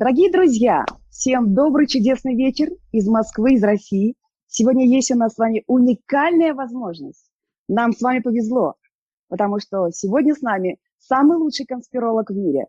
[0.00, 4.14] Дорогие друзья, всем добрый чудесный вечер из Москвы, из России.
[4.46, 7.30] Сегодня есть у нас с вами уникальная возможность.
[7.68, 8.76] Нам с вами повезло,
[9.28, 12.64] потому что сегодня с нами самый лучший конспиролог в мире,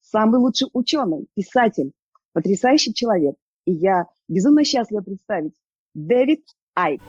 [0.00, 1.90] самый лучший ученый, писатель,
[2.32, 3.34] потрясающий человек.
[3.64, 5.54] И я безумно счастлива представить
[5.92, 6.44] Дэвид
[6.76, 7.02] Айк.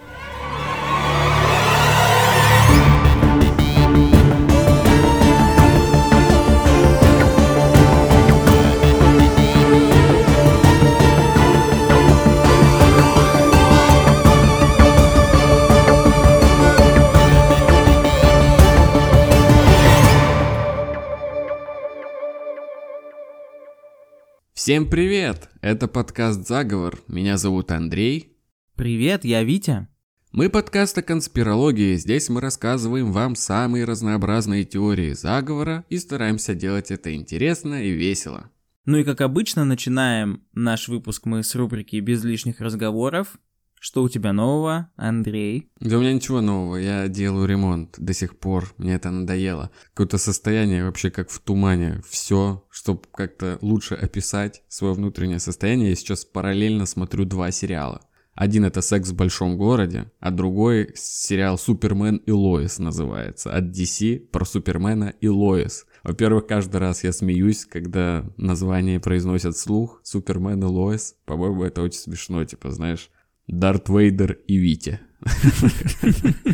[24.68, 25.50] Всем привет!
[25.62, 27.00] Это подкаст «Заговор».
[27.08, 28.36] Меня зовут Андрей.
[28.76, 29.88] Привет, я Витя.
[30.34, 31.96] Мы подкаст о конспирологии.
[31.96, 38.52] Здесь мы рассказываем вам самые разнообразные теории заговора и стараемся делать это интересно и весело.
[38.84, 43.40] Ну и как обычно, начинаем наш выпуск мы с рубрики «Без лишних разговоров».
[43.80, 45.70] Что у тебя нового, Андрей?
[45.80, 49.72] Да у меня ничего нового, я делаю ремонт до сих пор, мне это надоело.
[49.94, 55.96] Какое-то состояние вообще как в тумане, все, чтобы как-то лучше описать свое внутреннее состояние, я
[55.96, 58.02] сейчас параллельно смотрю два сериала.
[58.38, 63.52] Один это «Секс в большом городе», а другой сериал «Супермен и Лоис» называется.
[63.52, 65.88] От DC про Супермена и Лоис.
[66.04, 71.16] Во-первых, каждый раз я смеюсь, когда название произносят слух «Супермен и Лоис».
[71.26, 73.10] По-моему, это очень смешно, типа, знаешь,
[73.48, 75.00] Дарт Вейдер и Витя.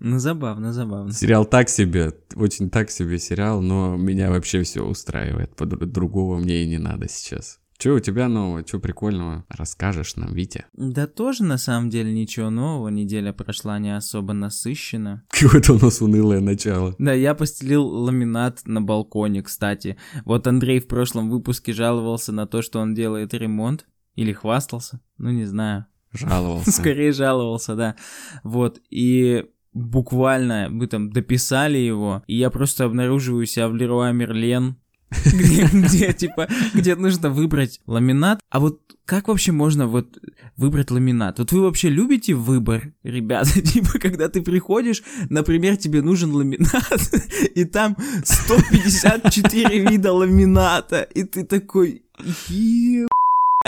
[0.00, 1.12] Ну, забавно, забавно.
[1.12, 5.52] Сериал так себе, очень так себе сериал, но меня вообще все устраивает.
[5.56, 7.58] Другого мне и не надо сейчас.
[7.78, 10.64] Че у тебя нового, че прикольного расскажешь нам, Витя?
[10.72, 15.24] Да тоже на самом деле ничего нового, неделя прошла не особо насыщена.
[15.30, 16.94] Какое-то у нас унылое начало.
[16.98, 19.96] Да, я постелил ламинат на балконе, кстати.
[20.24, 23.86] Вот Андрей в прошлом выпуске жаловался на то, что он делает ремонт.
[24.16, 25.86] Или хвастался, ну не знаю.
[26.12, 26.70] Жаловался.
[26.72, 27.96] Скорее жаловался, да.
[28.42, 29.44] Вот, и
[29.74, 34.76] буквально мы там дописали его, и я просто обнаруживаю себя в Леруа Мерлен,
[35.24, 38.40] где, где, типа, где нужно выбрать ламинат.
[38.50, 40.18] А вот как вообще можно вот
[40.56, 41.38] выбрать ламинат?
[41.38, 43.60] Вот вы вообще любите выбор, ребята?
[43.62, 47.14] Типа, когда ты приходишь, например, тебе нужен ламинат,
[47.54, 52.02] и там 154 вида ламината, и ты такой,
[52.48, 53.08] еб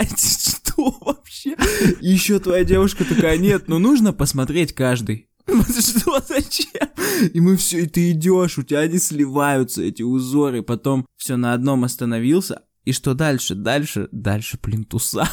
[0.07, 1.55] что вообще?
[2.01, 5.29] Еще твоя девушка такая, нет, ну нужно посмотреть каждый.
[5.49, 6.89] Что, зачем?
[7.33, 11.53] И мы все, и ты идешь, у тебя они сливаются, эти узоры, потом все на
[11.53, 13.55] одном остановился, и что дальше?
[13.55, 15.29] Дальше, дальше плинтуса,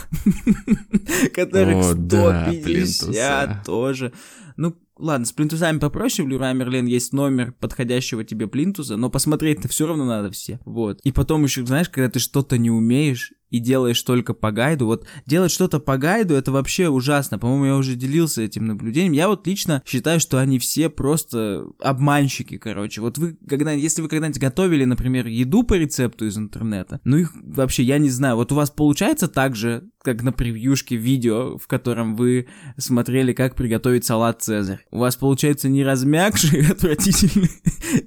[1.35, 4.13] которых 150 тоже.
[4.57, 9.69] Ну, ладно, с плинтусами попроще, в Люра Мерлен есть номер подходящего тебе плинтуса, но посмотреть-то
[9.69, 10.61] все равно надо все.
[10.65, 11.01] Вот.
[11.03, 14.87] И потом еще, знаешь, когда ты что-то не умеешь, и делаешь только по гайду.
[14.87, 17.39] Вот делать что-то по гайду это вообще ужасно.
[17.39, 19.13] По-моему, я уже делился этим наблюдением.
[19.13, 23.01] Я вот лично считаю, что они все просто обманщики, короче.
[23.01, 27.33] Вот вы, когда, если вы когда-нибудь готовили, например, еду по рецепту из интернета, ну их
[27.35, 28.37] вообще я не знаю.
[28.37, 32.47] Вот у вас получается так же, как на превьюшке видео, в котором вы
[32.79, 34.87] смотрели, как приготовить салат Цезарь.
[34.93, 37.51] У вас получается не размягший, отвратительный,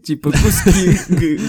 [0.01, 0.97] типа куски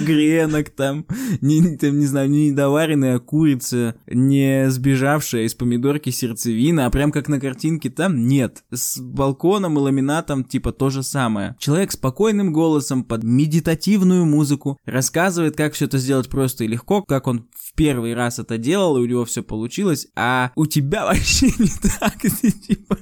[0.04, 1.06] гренок там,
[1.40, 7.28] не, там, не знаю, не недоваренная курица, не сбежавшая из помидорки сердцевина, а прям как
[7.28, 8.64] на картинке там нет.
[8.72, 11.54] С балконом и ламинатом типа то же самое.
[11.60, 17.28] Человек спокойным голосом под медитативную музыку рассказывает, как все это сделать просто и легко, как
[17.28, 21.46] он в первый раз это делал, и у него все получилось, а у тебя вообще
[21.58, 22.18] не так.
[22.20, 22.98] Ты типа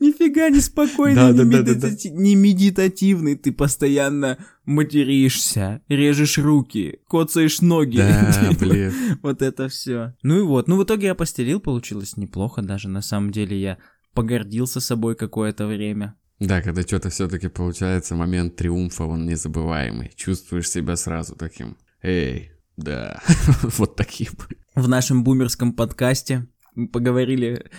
[0.00, 2.08] нифига не спокойный, да, не, да, медитати...
[2.08, 2.22] да, да, да.
[2.22, 7.98] не медитативный, ты постоянно материшься, режешь руки, коцаешь ноги.
[7.98, 8.92] Да, блин.
[9.22, 10.14] Вот это все.
[10.22, 10.68] Ну и вот.
[10.68, 12.88] Ну в итоге я постелил, получилось неплохо даже.
[12.88, 13.78] На самом деле я
[14.14, 16.14] погордился собой какое-то время.
[16.40, 20.10] Да, когда что-то все-таки получается, момент триумфа, он незабываемый.
[20.16, 21.76] Чувствуешь себя сразу таким.
[22.02, 23.20] Эй, да,
[23.76, 24.32] вот таким.
[24.74, 27.70] В нашем бумерском подкасте мы поговорили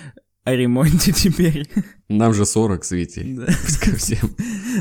[0.43, 1.69] о ремонте теперь.
[2.09, 3.35] Нам же 40 с Витей.
[3.35, 3.45] Да.
[3.97, 4.35] всем.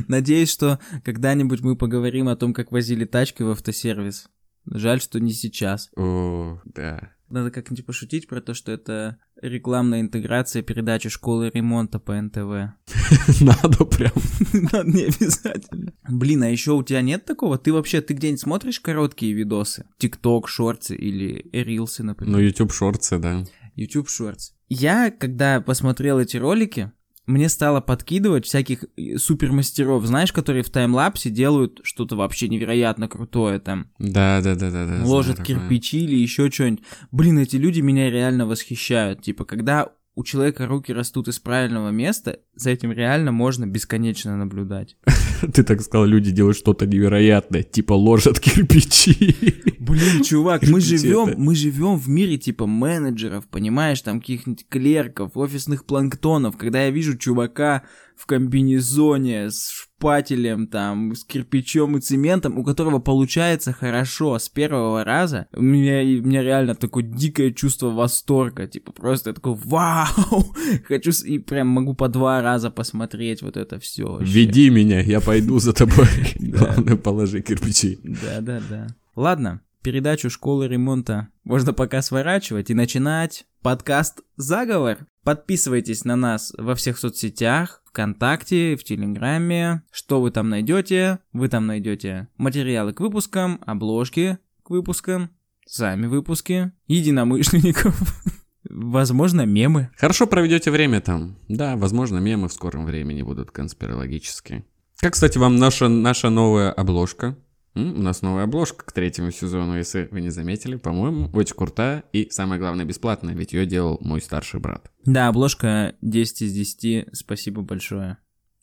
[0.09, 4.29] Надеюсь, что когда-нибудь мы поговорим о том, как возили тачки в автосервис.
[4.67, 5.91] Жаль, что не сейчас.
[5.97, 7.13] О, да.
[7.29, 12.37] Надо как-нибудь пошутить про то, что это рекламная интеграция передачи школы ремонта по НТВ.
[13.41, 14.13] Надо прям.
[14.53, 15.93] Надо не обязательно.
[16.09, 17.57] Блин, а еще у тебя нет такого?
[17.57, 19.87] Ты вообще, ты где-нибудь смотришь короткие видосы?
[19.99, 22.33] ТикТок, шорты или рилсы, например?
[22.33, 23.45] Ну, YouTube шорты, да.
[23.75, 24.53] YouTube Shorts.
[24.69, 26.93] Я, когда посмотрел эти ролики,
[27.27, 33.61] мне стало подкидывать всяких э, супермастеров, знаешь, которые в таймлапсе делают что-то вообще невероятно крутое
[33.61, 33.91] там.
[33.99, 35.05] Да, да, да, да, да.
[35.05, 36.85] Ложат знаю кирпичи или еще что-нибудь.
[37.13, 39.23] Блин, эти люди меня реально восхищают.
[39.23, 44.99] Типа, когда у человека руки растут из правильного места, за этим реально можно бесконечно наблюдать.
[45.55, 49.35] Ты так сказал, люди делают что-то невероятное, типа ложат кирпичи.
[49.79, 55.87] Блин, чувак, мы живем, мы живем в мире типа менеджеров, понимаешь, там каких-нибудь клерков, офисных
[55.87, 56.59] планктонов.
[56.59, 57.85] Когда я вижу чувака
[58.21, 65.05] в комбинезоне с шпателем, там, с кирпичом и цементом, у которого получается хорошо с первого
[65.05, 70.55] раза, у меня, у меня реально такое дикое чувство восторга, типа просто я такой, вау,
[70.89, 74.19] хочу, и прям могу по два раза посмотреть вот это все.
[74.21, 76.09] Веди меня, я пойду за тобой.
[76.39, 77.99] Главное, положи кирпичи.
[78.05, 78.89] Да-да-да.
[79.17, 85.07] Ладно, передачу школы ремонта можно пока сворачивать и начинать подкаст «Заговор».
[85.25, 89.83] Подписывайтесь на нас во всех соцсетях, ВКонтакте, в Телеграме.
[89.91, 91.19] Что вы там найдете?
[91.33, 95.31] Вы там найдете материалы к выпускам, обложки к выпускам,
[95.67, 97.99] сами выпуски, единомышленников,
[98.69, 99.91] возможно, мемы.
[99.97, 101.39] Хорошо проведете время там.
[101.49, 104.65] Да, возможно, мемы в скором времени будут конспирологические.
[104.99, 107.37] Как, кстати, вам наша, наша новая обложка?
[107.75, 110.77] У нас новая обложка к третьему сезону, если вы не заметили.
[110.77, 114.91] По-моему, очень крутая и, самое главное, бесплатная, ведь ее делал мой старший брат.
[115.05, 117.17] Да, обложка 10 из 10.
[117.17, 118.17] Спасибо большое,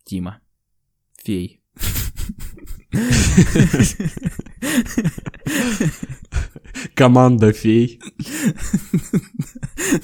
[0.04, 0.40] Тима.
[1.24, 1.62] Фей.
[6.94, 8.02] Команда фей.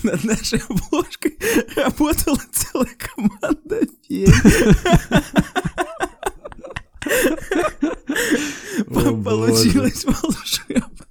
[0.04, 1.38] Над нашей обложкой
[1.76, 4.28] работала целая команда фей.
[8.88, 11.06] Получилось волшебно.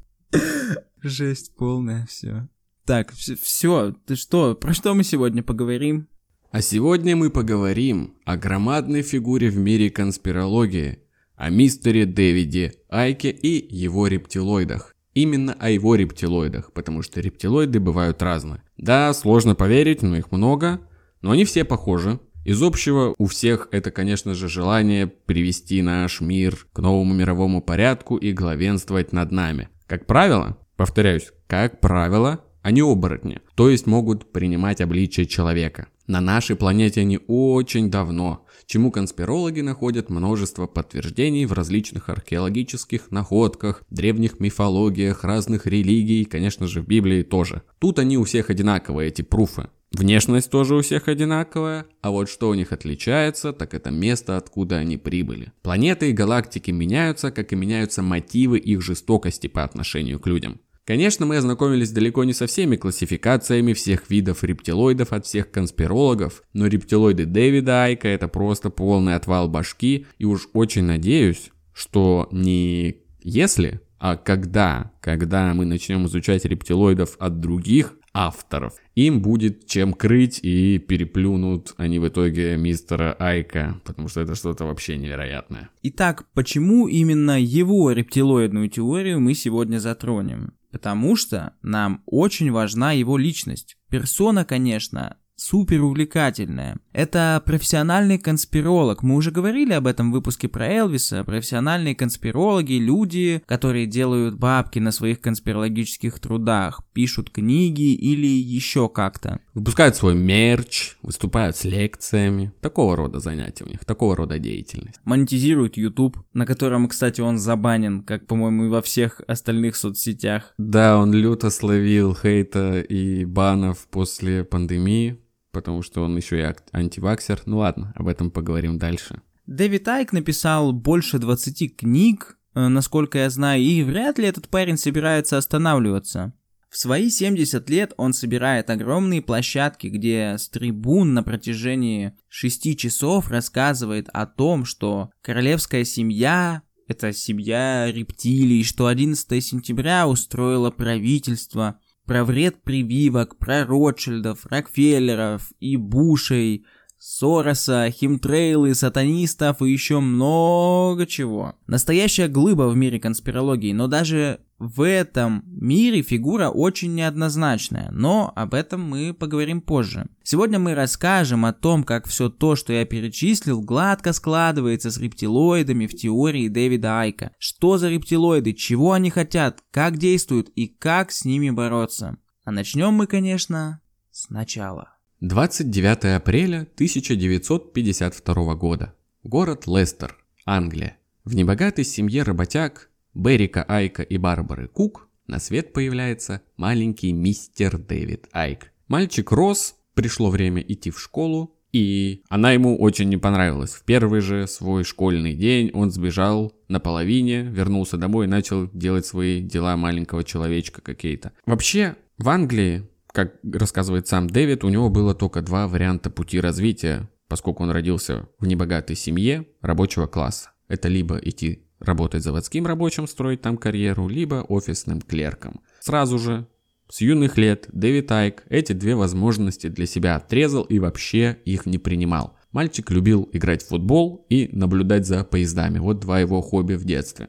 [1.03, 2.49] Жесть полная, все.
[2.85, 6.09] Так, все, ты что, про что мы сегодня поговорим?
[6.51, 10.99] А сегодня мы поговорим о громадной фигуре в мире конспирологии,
[11.35, 14.95] о мистере Дэвиде Айке и его рептилоидах.
[15.15, 18.63] Именно о его рептилоидах, потому что рептилоиды бывают разные.
[18.77, 20.81] Да, сложно поверить, но их много,
[21.21, 22.19] но они все похожи.
[22.45, 28.17] Из общего у всех это, конечно же, желание привести наш мир к новому мировому порядку
[28.17, 29.69] и главенствовать над нами.
[29.87, 35.87] Как правило, повторяюсь, как правило, они оборотни, то есть могут принимать обличие человека.
[36.09, 43.83] На нашей планете они очень давно, чему конспирологи находят множество подтверждений в различных археологических находках,
[43.89, 47.63] древних мифологиях, разных религий, конечно же в Библии тоже.
[47.79, 49.69] Тут они у всех одинаковые, эти пруфы.
[49.93, 54.77] Внешность тоже у всех одинаковая, а вот что у них отличается, так это место, откуда
[54.77, 55.53] они прибыли.
[55.63, 60.61] Планеты и галактики меняются, как и меняются мотивы их жестокости по отношению к людям.
[60.85, 66.67] Конечно, мы ознакомились далеко не со всеми классификациями всех видов рептилоидов от всех конспирологов, но
[66.67, 73.81] рептилоиды Дэвида Айка это просто полный отвал башки, и уж очень надеюсь, что не если,
[73.99, 80.79] а когда, когда мы начнем изучать рептилоидов от других авторов, им будет чем крыть и
[80.79, 85.71] переплюнут они в итоге мистера Айка, потому что это что-то вообще невероятное.
[85.83, 90.55] Итак, почему именно его рептилоидную теорию мы сегодня затронем?
[90.71, 93.77] Потому что нам очень важна его личность.
[93.91, 96.77] Персона, конечно, супер увлекательная.
[96.93, 99.03] Это профессиональный конспиролог.
[99.03, 101.25] Мы уже говорили об этом в выпуске про Элвиса.
[101.25, 109.41] Профессиональные конспирологи, люди, которые делают бабки на своих конспирологических трудах, пишут книги или еще как-то.
[109.55, 112.53] Выпускают свой мерч, выступают с лекциями.
[112.61, 115.01] Такого рода занятия у них, такого рода деятельность.
[115.05, 120.55] Монетизируют YouTube, на котором, кстати, он забанен, как, по-моему, и во всех остальных соцсетях.
[120.59, 125.19] Да, он люто словил хейта и банов после пандемии,
[125.53, 127.41] потому что он еще и ак- антиваксер.
[127.47, 129.23] Ну ладно, об этом поговорим дальше.
[129.47, 134.77] Дэвид Айк написал больше 20 книг, э, насколько я знаю, и вряд ли этот парень
[134.77, 136.33] собирается останавливаться.
[136.71, 143.29] В свои 70 лет он собирает огромные площадки, где с трибун на протяжении 6 часов
[143.31, 152.25] рассказывает о том, что королевская семья– это семья рептилий, что 11 сентября устроило правительство, про
[152.25, 156.67] вред прививок, про Ротшильдов, Рокфеллеров и Бушей,
[157.05, 161.57] Сороса, химтрейлы, сатанистов и еще много чего.
[161.67, 168.55] Настоящая глыба в мире конспирологии, но даже в этом мире фигура очень неоднозначная, но об
[168.55, 170.07] этом мы поговорим позже.
[170.23, 175.89] Сегодня мы расскажем о том, как все то, что я перечислил, гладко складывается с рептилоидами
[175.89, 177.33] в теории Дэвида Айка.
[177.37, 182.17] Что за рептилоиды, чего они хотят, как действуют и как с ними бороться.
[182.45, 183.81] А начнем мы, конечно,
[184.13, 185.02] сначала.
[185.23, 188.93] 29 апреля 1952 года.
[189.23, 190.97] Город Лестер, Англия.
[191.25, 198.27] В небогатой семье работяг Берика Айка и Барбары Кук на свет появляется маленький мистер Дэвид
[198.33, 198.73] Айк.
[198.89, 203.75] Мальчик рос, пришло время идти в школу, и она ему очень не понравилась.
[203.75, 209.07] В первый же свой школьный день он сбежал на половине, вернулся домой и начал делать
[209.07, 211.31] свои дела маленького человечка какие-то.
[211.47, 217.09] Вообще, в Англии как рассказывает сам Дэвид, у него было только два варианта пути развития,
[217.29, 220.51] поскольку он родился в небогатой семье рабочего класса.
[220.69, 225.61] Это либо идти работать заводским рабочим, строить там карьеру, либо офисным клерком.
[225.81, 226.47] Сразу же,
[226.89, 231.79] с юных лет, Дэвид Айк эти две возможности для себя отрезал и вообще их не
[231.79, 232.37] принимал.
[232.53, 235.79] Мальчик любил играть в футбол и наблюдать за поездами.
[235.79, 237.29] Вот два его хобби в детстве.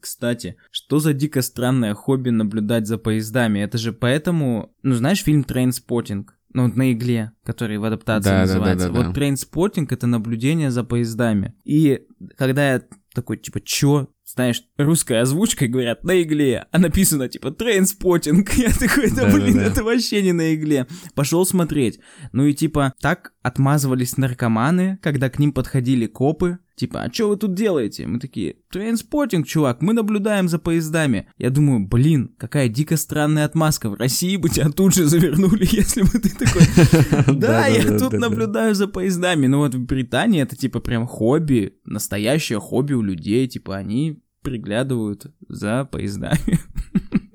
[0.00, 3.60] Кстати, что за дико странное хобби наблюдать за поездами?
[3.60, 6.36] Это же поэтому, ну знаешь фильм «Trainspotting»?
[6.54, 8.88] Ну, на игле, который в адаптации да, называется.
[8.88, 11.54] Да, да, да, вот trainspotting— это наблюдение за поездами.
[11.64, 12.02] И
[12.36, 12.82] когда я
[13.14, 14.08] такой, типа, чё?
[14.34, 18.50] знаешь, русская озвучка, говорят, на игле, а написано, типа, trainspotting.
[18.54, 19.66] Я такой, да, да блин, да, да.
[19.66, 20.86] это вообще не на игле.
[21.14, 22.00] Пошел смотреть.
[22.32, 27.36] Ну и, типа, так отмазывались наркоманы, когда к ним подходили копы, Типа, а что вы
[27.36, 28.06] тут делаете?
[28.06, 31.28] Мы такие, trainspotting, чувак, мы наблюдаем за поездами.
[31.36, 33.90] Я думаю, блин, какая дико странная отмазка.
[33.90, 38.74] В России бы тебя тут же завернули, если бы ты такой, да, я тут наблюдаю
[38.74, 39.46] за поездами.
[39.46, 43.46] Ну вот в Британии это типа прям хобби, настоящее хобби у людей.
[43.48, 46.58] Типа они приглядывают за поездами.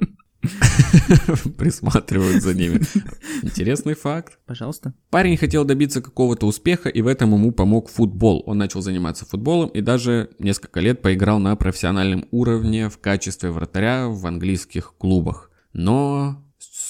[1.57, 2.81] Присматривают за ними.
[3.41, 4.39] Интересный факт.
[4.45, 4.93] Пожалуйста.
[5.09, 8.43] Парень хотел добиться какого-то успеха, и в этом ему помог футбол.
[8.45, 14.07] Он начал заниматься футболом и даже несколько лет поиграл на профессиональном уровне в качестве вратаря
[14.07, 15.51] в английских клубах.
[15.73, 16.43] Но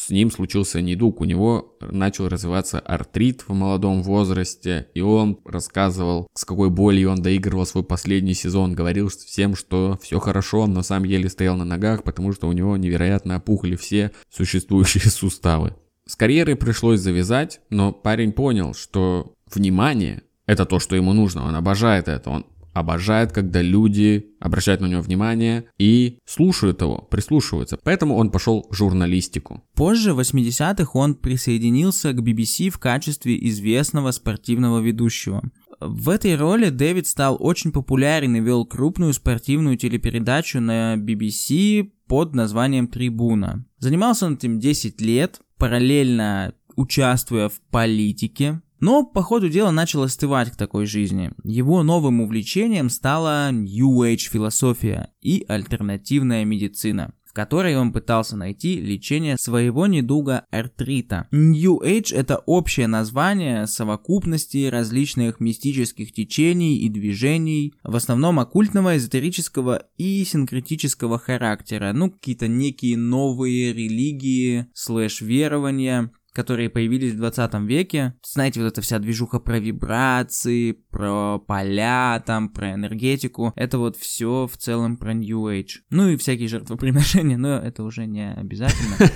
[0.07, 6.29] с ним случился недуг, у него начал развиваться артрит в молодом возрасте, и он рассказывал,
[6.33, 11.03] с какой болью он доигрывал свой последний сезон, говорил всем, что все хорошо, но сам
[11.03, 15.75] еле стоял на ногах, потому что у него невероятно опухли все существующие суставы.
[16.05, 21.53] С карьерой пришлось завязать, но парень понял, что внимание– это то, что ему нужно, он
[21.53, 22.45] обожает это, он
[22.79, 27.77] обожает, когда люди обращают на него внимание и слушают его, прислушиваются.
[27.83, 29.63] Поэтому он пошел в журналистику.
[29.75, 35.43] Позже, в 80-х, он присоединился к BBC в качестве известного спортивного ведущего.
[35.79, 42.33] В этой роли Дэвид стал очень популярен и вел крупную спортивную телепередачу на BBC под
[42.33, 43.65] названием «Трибуна».
[43.77, 50.51] Занимался он этим 10 лет, параллельно участвуя в политике, но по ходу дела начал остывать
[50.51, 51.31] к такой жизни.
[51.43, 58.79] Его новым увлечением стала New Age философия и альтернативная медицина в которой он пытался найти
[58.79, 61.27] лечение своего недуга артрита.
[61.31, 69.83] New Age– это общее название совокупности различных мистических течений и движений, в основном оккультного, эзотерического
[69.97, 78.13] и синкретического характера, ну, какие-то некие новые религии, слэш-верования, которые появились в 20 веке.
[78.23, 83.53] Знаете, вот эта вся движуха про вибрации, про поля, там, про энергетику.
[83.55, 85.79] Это вот все в целом про New Age.
[85.89, 88.97] Ну и всякие жертвоприношения, но это уже не обязательно.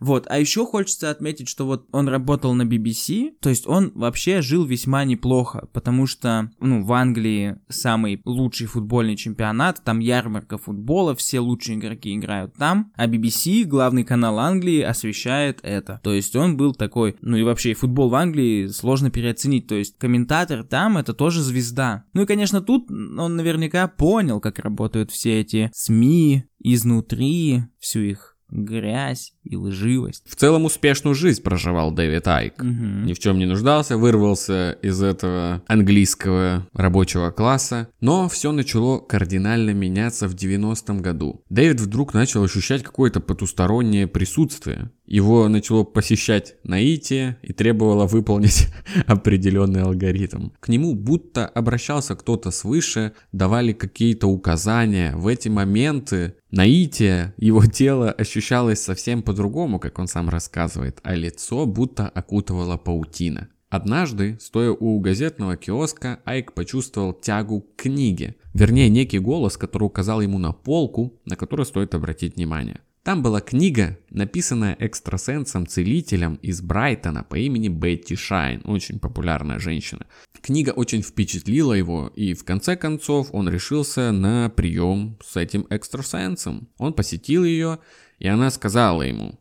[0.00, 4.42] Вот, а еще хочется отметить, что вот он работал на BBC, то есть он вообще
[4.42, 11.16] жил весьма неплохо, потому что, ну, в Англии самый лучший футбольный чемпионат, там ярмарка футбола,
[11.16, 16.00] все лучшие игроки играют там, а BBC, главный канал Англии, освещает это.
[16.02, 19.66] То есть он он был такой, ну и вообще и футбол в Англии сложно переоценить,
[19.66, 22.04] то есть комментатор там это тоже звезда.
[22.12, 28.34] Ну и конечно тут он наверняка понял, как работают все эти СМИ изнутри, всю их
[28.54, 30.22] грязь и лживость.
[30.26, 32.54] В целом успешную жизнь проживал Дэвид Айк.
[32.60, 33.04] Угу.
[33.04, 37.88] Ни в чем не нуждался, вырвался из этого английского рабочего класса.
[38.00, 41.42] Но все начало кардинально меняться в 90-м году.
[41.50, 44.90] Дэвид вдруг начал ощущать какое-то потустороннее присутствие.
[45.06, 48.68] Его начало посещать наитие и требовало выполнить
[49.06, 50.50] определенный алгоритм.
[50.60, 55.14] К нему будто обращался кто-то свыше, давали какие-то указания.
[55.14, 61.66] В эти моменты наитие, его тело ощущалось совсем по-другому, как он сам рассказывает, а лицо
[61.66, 63.48] будто окутывала паутина.
[63.68, 70.20] Однажды, стоя у газетного киоска, Айк почувствовал тягу к книге, вернее некий голос, который указал
[70.20, 72.80] ему на полку, на которую стоит обратить внимание.
[73.04, 80.06] Там была книга, написанная экстрасенсом-целителем из Брайтона по имени Бетти Шайн, очень популярная женщина.
[80.40, 86.70] Книга очень впечатлила его, и в конце концов он решился на прием с этим экстрасенсом.
[86.78, 87.78] Он посетил ее,
[88.18, 89.38] и она сказала ему,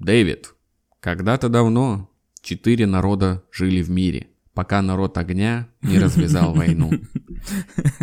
[0.00, 0.54] «Дэвид,
[0.98, 2.10] когда-то давно
[2.42, 4.26] четыре народа жили в мире,
[4.58, 6.90] пока народ огня не развязал войну.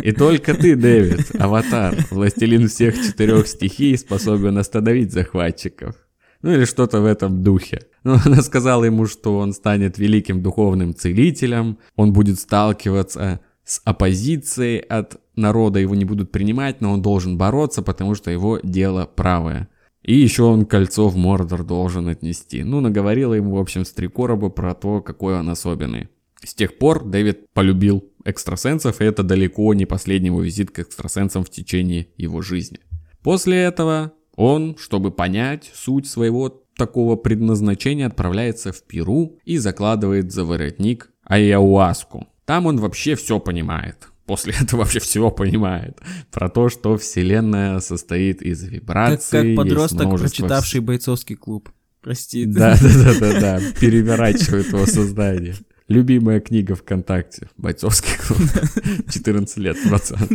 [0.02, 5.94] И только ты, Дэвид, аватар, властелин всех четырех стихий, способен остановить захватчиков.
[6.40, 7.82] Ну или что-то в этом духе.
[8.04, 14.78] Но она сказала ему, что он станет великим духовным целителем, он будет сталкиваться с оппозицией
[14.78, 19.68] от народа, его не будут принимать, но он должен бороться, потому что его дело правое.
[20.02, 22.64] И еще он кольцо в Мордор должен отнести.
[22.64, 26.08] Ну, наговорила ему, в общем, с три короба про то, какой он особенный.
[26.42, 31.44] С тех пор Дэвид полюбил экстрасенсов, и это далеко не последний его визит к экстрасенсам
[31.44, 32.80] в течение его жизни.
[33.22, 40.44] После этого он, чтобы понять суть своего такого предназначения, отправляется в Перу и закладывает за
[40.44, 42.28] воротник Айауаску.
[42.44, 44.08] Там он вообще все понимает.
[44.26, 45.98] После этого вообще все понимает.
[46.30, 49.40] Про то, что Вселенная состоит из вибраций.
[49.40, 50.42] Как, как подросток, множество...
[50.42, 51.70] прочитавший бойцовский клуб.
[52.02, 52.44] Прости.
[52.44, 53.60] Да, да, да, да, да.
[53.80, 55.56] Переворачивает его создание.
[55.88, 57.48] Любимая книга ВКонтакте.
[57.56, 58.40] Бойцовский клуб.
[59.10, 60.28] 14 лет, пацан.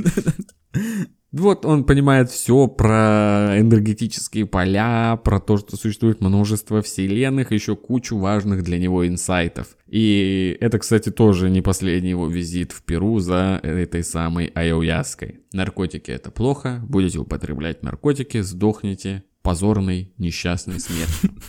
[1.31, 8.17] Вот он понимает все про энергетические поля, про то, что существует множество вселенных, еще кучу
[8.17, 9.77] важных для него инсайтов.
[9.87, 15.39] И это, кстати, тоже не последний его визит в Перу за этой самой Айояской.
[15.53, 21.31] Наркотики это плохо, будете употреблять наркотики, сдохнете позорной несчастной смертью.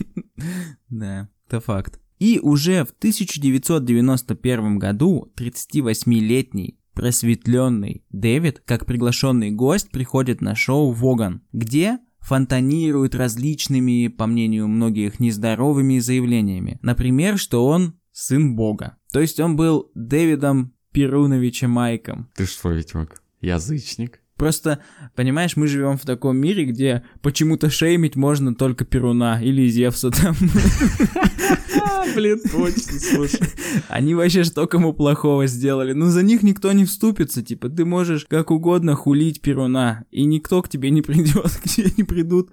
[0.89, 2.02] Да, это факт.
[2.23, 11.43] И уже в 1991 году 38-летний просветленный Дэвид, как приглашенный гость, приходит на шоу «Воган»,
[11.53, 16.79] где фонтанирует различными, по мнению многих, нездоровыми заявлениями.
[16.81, 18.99] Например, что он сын бога.
[19.13, 22.31] То есть он был Дэвидом Перуновичем Майком.
[22.37, 24.22] Ты что, Витек, язычник?
[24.43, 24.81] Просто,
[25.15, 30.35] понимаешь, мы живем в таком мире, где почему-то шеймить можно только Перуна или Зевса там.
[32.17, 33.39] Блин, точно, слушай.
[33.89, 35.93] Они вообще что кому плохого сделали?
[35.93, 40.61] Ну, за них никто не вступится, типа, ты можешь как угодно хулить Перуна, и никто
[40.61, 42.51] к тебе не придет, к тебе не придут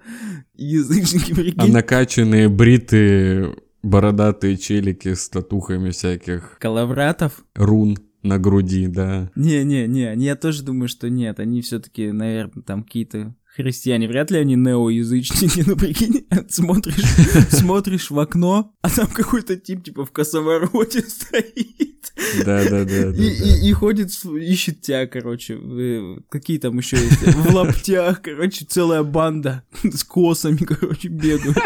[0.54, 1.56] язычники, прикинь.
[1.56, 6.56] А накачанные бритые бородатые челики с татухами всяких...
[6.60, 7.44] Калавратов?
[7.56, 9.30] Рун на груди, да.
[9.34, 14.54] Не-не-не, я тоже думаю, что нет, они все-таки, наверное, там какие-то христиане, вряд ли они
[14.54, 22.12] неоязычники, ну прикинь, смотришь, смотришь в окно, а там какой-то тип типа в косовороте стоит.
[22.44, 23.10] Да-да-да.
[23.10, 25.58] И, и, и ходит, ищет тебя, короче,
[26.28, 31.58] какие там еще есть, в лаптях, короче, целая банда с косами, короче, бегают.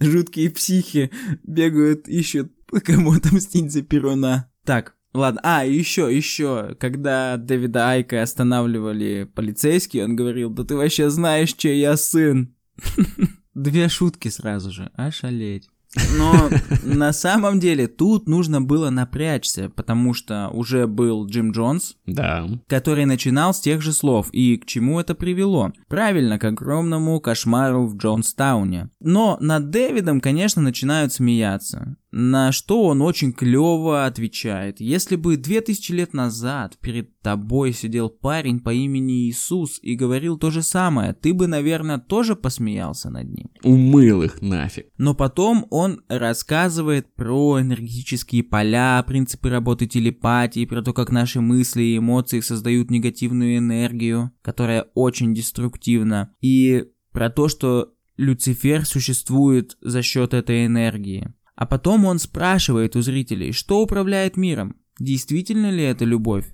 [0.00, 1.10] Жуткие психи
[1.42, 2.52] бегают, ищут,
[2.84, 4.50] кому отомстить за Перуна.
[4.64, 11.10] Так, Ладно, а, еще, еще, когда Дэвида Айка останавливали полицейские, он говорил, да ты вообще
[11.10, 12.54] знаешь, чей я сын.
[13.54, 15.68] Две шутки сразу же, ошалеть.
[16.16, 16.48] Но
[16.84, 22.46] на самом деле тут нужно было напрячься, потому что уже был Джим Джонс, да.
[22.68, 24.28] который начинал с тех же слов.
[24.30, 25.72] И к чему это привело?
[25.88, 28.90] Правильно, к огромному кошмару в Джонстауне.
[29.00, 31.96] Но над Дэвидом, конечно, начинают смеяться.
[32.12, 34.80] На что он очень клево отвечает.
[34.80, 40.36] Если бы две тысячи лет назад перед тобой сидел парень по имени Иисус и говорил
[40.36, 43.50] то же самое, ты бы, наверное, тоже посмеялся над ним.
[43.62, 44.86] Умыл их нафиг.
[44.98, 51.82] Но потом он рассказывает про энергетические поля, принципы работы телепатии, про то, как наши мысли
[51.82, 60.02] и эмоции создают негативную энергию, которая очень деструктивна, и про то, что Люцифер существует за
[60.02, 61.32] счет этой энергии.
[61.60, 64.76] А потом он спрашивает у зрителей, что управляет миром?
[64.98, 66.46] Действительно ли это любовь?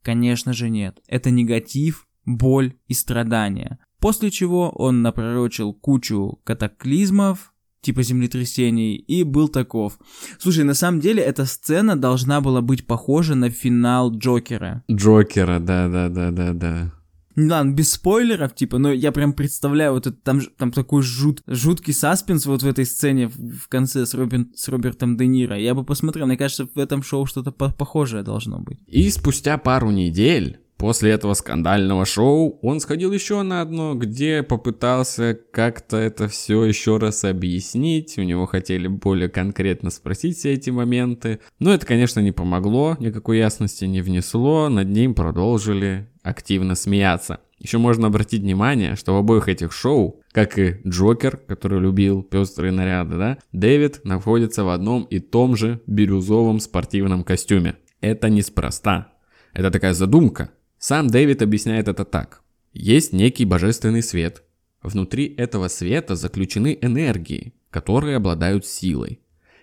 [0.00, 1.00] Конечно же нет.
[1.06, 3.78] Это негатив, боль и страдания.
[4.00, 9.98] После чего он напророчил кучу катаклизмов, типа землетрясений, и был таков.
[10.38, 14.82] Слушай, на самом деле эта сцена должна была быть похожа на финал Джокера.
[14.90, 16.93] Джокера, да-да-да-да-да.
[17.36, 21.42] Не ладно, без спойлеров, типа, но я прям представляю, вот это там, там такой жут,
[21.46, 25.58] жуткий саспенс вот в этой сцене в, в конце с, Робин, с Робертом Де Ниро.
[25.58, 28.78] Я бы посмотрел, мне кажется, в этом шоу что-то по похожее должно быть.
[28.86, 35.38] И спустя пару недель После этого скандального шоу он сходил еще на одно, где попытался
[35.50, 38.18] как-то это все еще раз объяснить.
[38.18, 41.40] У него хотели более конкретно спросить все эти моменты.
[41.58, 44.68] Но это, конечно, не помогло, никакой ясности не внесло.
[44.68, 47.40] Над ним продолжили активно смеяться.
[47.58, 52.72] Еще можно обратить внимание, что в обоих этих шоу, как и Джокер, который любил пестрые
[52.72, 57.76] наряды, да, Дэвид находится в одном и том же бирюзовом спортивном костюме.
[58.02, 59.08] Это неспроста.
[59.54, 60.50] Это такая задумка,
[60.86, 62.42] сам Дэвид объясняет это так.
[62.74, 64.42] Есть некий божественный свет.
[64.82, 69.20] Внутри этого света заключены энергии, которые обладают силой.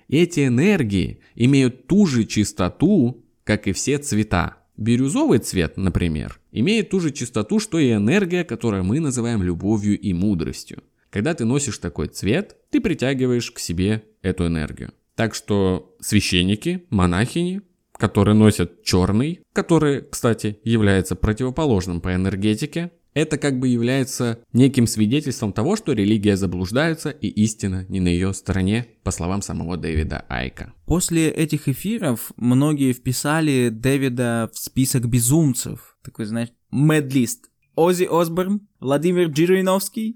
[0.07, 4.57] Эти энергии имеют ту же чистоту, как и все цвета.
[4.77, 10.13] Бирюзовый цвет, например, имеет ту же чистоту, что и энергия, которую мы называем любовью и
[10.13, 10.81] мудростью.
[11.11, 14.91] Когда ты носишь такой цвет, ты притягиваешь к себе эту энергию.
[15.13, 17.61] Так что священники, монахини,
[18.01, 25.53] которые носят черный, который, кстати, является противоположным по энергетике, это как бы является неким свидетельством
[25.53, 30.73] того, что религия заблуждается и истина не на ее стороне, по словам самого Дэвида Айка.
[30.87, 35.95] После этих эфиров многие вписали Дэвида в список безумцев.
[36.03, 37.51] Такой, знаешь, медлист.
[37.75, 40.15] Ози Осборн, Владимир Джириновский,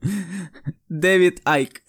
[0.90, 1.82] Дэвид Айк.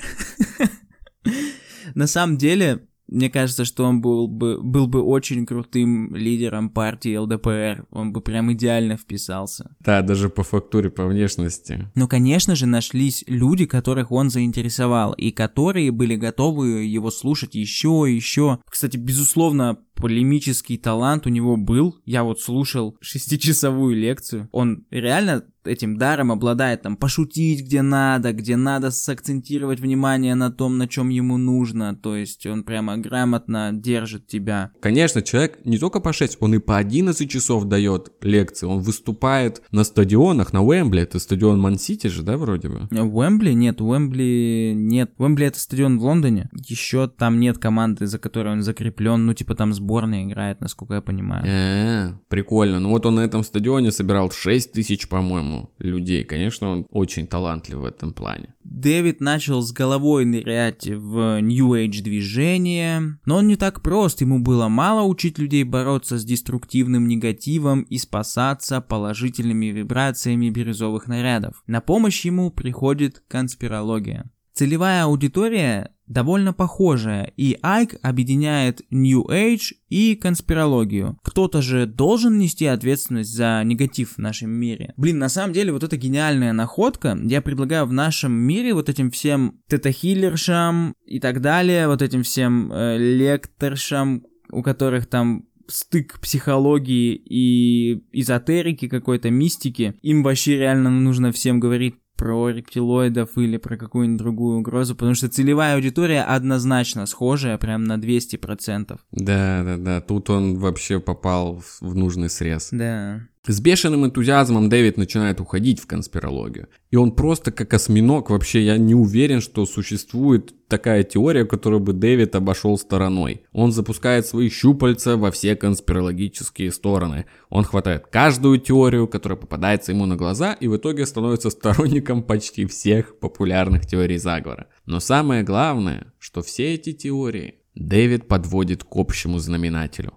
[1.96, 7.16] На самом деле, мне кажется, что он был бы, был бы очень крутым лидером партии
[7.16, 7.86] ЛДПР.
[7.92, 9.76] Он бы прям идеально вписался.
[9.82, 11.90] Да, даже по фактуре, по внешности.
[11.94, 18.06] Но, конечно же, нашлись люди, которых он заинтересовал, и которые были готовы его слушать еще
[18.08, 18.60] и еще.
[18.70, 21.98] Кстати, безусловно, полемический талант у него был.
[22.06, 24.50] Я вот слушал шестичасовую лекцию.
[24.52, 30.78] Он реально этим даром обладает, там, пошутить где надо, где надо сакцентировать внимание на том,
[30.78, 34.72] на чем ему нужно, то есть он прямо грамотно держит тебя.
[34.82, 39.62] Конечно, человек не только по 6, он и по 11 часов дает лекции, он выступает
[39.72, 42.88] на стадионах, на Уэмбли, это стадион Ман-Сити же, да, вроде бы?
[42.92, 43.52] Уэмбли?
[43.52, 45.12] Нет, Уэмбли нет.
[45.18, 49.56] Уэмбли это стадион в Лондоне, еще там нет команды, за которой он закреплен, ну, типа
[49.56, 51.44] там сборная играет, насколько я понимаю.
[51.46, 56.24] Э, прикольно, ну вот он на этом стадионе собирал 6 тысяч, по-моему, людей.
[56.24, 58.56] Конечно, он очень талантлив в этом плане.
[58.64, 64.40] Дэвид начал с головой нырять в New Age движение, но он не так прост, ему
[64.40, 71.62] было мало учить людей бороться с деструктивным негативом и спасаться положительными вибрациями бирюзовых нарядов.
[71.68, 74.32] На помощь ему приходит конспирология.
[74.54, 81.18] Целевая аудитория довольно похожая, и Айк объединяет New Age и конспирологию.
[81.24, 84.94] Кто-то же должен нести ответственность за негатив в нашем мире.
[84.98, 89.10] Блин, на самом деле вот эта гениальная находка, я предлагаю в нашем мире вот этим
[89.12, 97.16] всем тетахиллершам и так далее, вот этим всем э, лекторшам, у которых там стык психологии
[97.16, 104.20] и эзотерики какой-то, мистики, им вообще реально нужно всем говорить про рептилоидов или про какую-нибудь
[104.20, 109.00] другую угрозу, потому что целевая аудитория однозначно схожая, прям на 200%.
[109.12, 112.68] Да, да, да, тут он вообще попал в нужный срез.
[112.72, 113.22] Да.
[113.48, 116.68] С бешеным энтузиазмом Дэвид начинает уходить в конспирологию.
[116.92, 121.94] И он просто как осьминог, вообще я не уверен, что существует такая теория, которую бы
[121.94, 123.42] Дэвид обошел стороной.
[123.52, 127.26] Он запускает свои щупальца во все конспирологические стороны.
[127.50, 132.68] Он хватает каждую теорию, которая попадается ему на глаза, и в итоге становится сторонником почти
[132.68, 134.68] всех популярных теорий заговора.
[134.86, 140.14] Но самое главное, что все эти теории Дэвид подводит к общему знаменателю.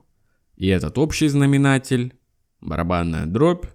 [0.57, 2.13] И этот общий знаменатель
[2.65, 3.67] барабанная дробь,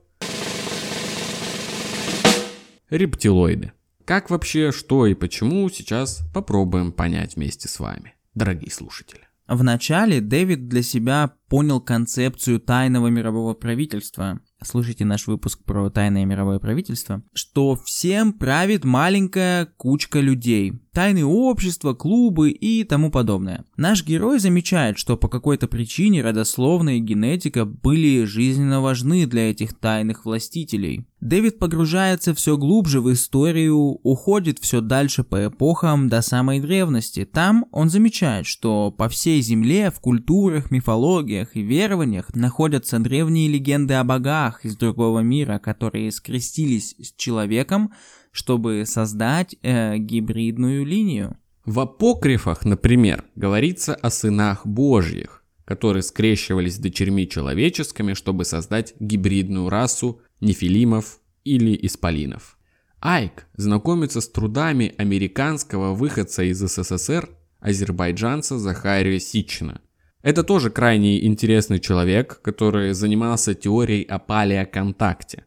[2.89, 3.71] рептилоиды.
[4.03, 9.21] Как вообще, что и почему, сейчас попробуем понять вместе с вами, дорогие слушатели.
[9.47, 16.59] Вначале Дэвид для себя понял концепцию тайного мирового правительства, слушайте наш выпуск про тайное мировое
[16.59, 20.73] правительство, что всем правит маленькая кучка людей.
[20.93, 23.65] Тайные общества, клубы и тому подобное.
[23.77, 29.77] Наш герой замечает, что по какой-то причине родословная и генетика были жизненно важны для этих
[29.77, 31.07] тайных властителей.
[31.21, 37.25] Дэвид погружается все глубже в историю, уходит все дальше по эпохам до самой древности.
[37.25, 43.95] Там он замечает, что по всей земле в культурах, мифологиях и верованиях находятся древние легенды
[43.95, 47.91] о богах, из другого мира, которые скрестились с человеком,
[48.31, 51.37] чтобы создать э, гибридную линию.
[51.65, 55.38] В апокрифах, например, говорится о сынах Божьих,
[55.69, 62.57] которые скрещивались с дочерьми человеческими, чтобы создать гибридную расу нефилимов или исполинов.
[63.01, 67.29] Айк знакомится с трудами американского выходца из СССР,
[67.59, 69.79] азербайджанца Захария Сичина–
[70.21, 75.45] это тоже крайне интересный человек, который занимался теорией о палеоконтакте.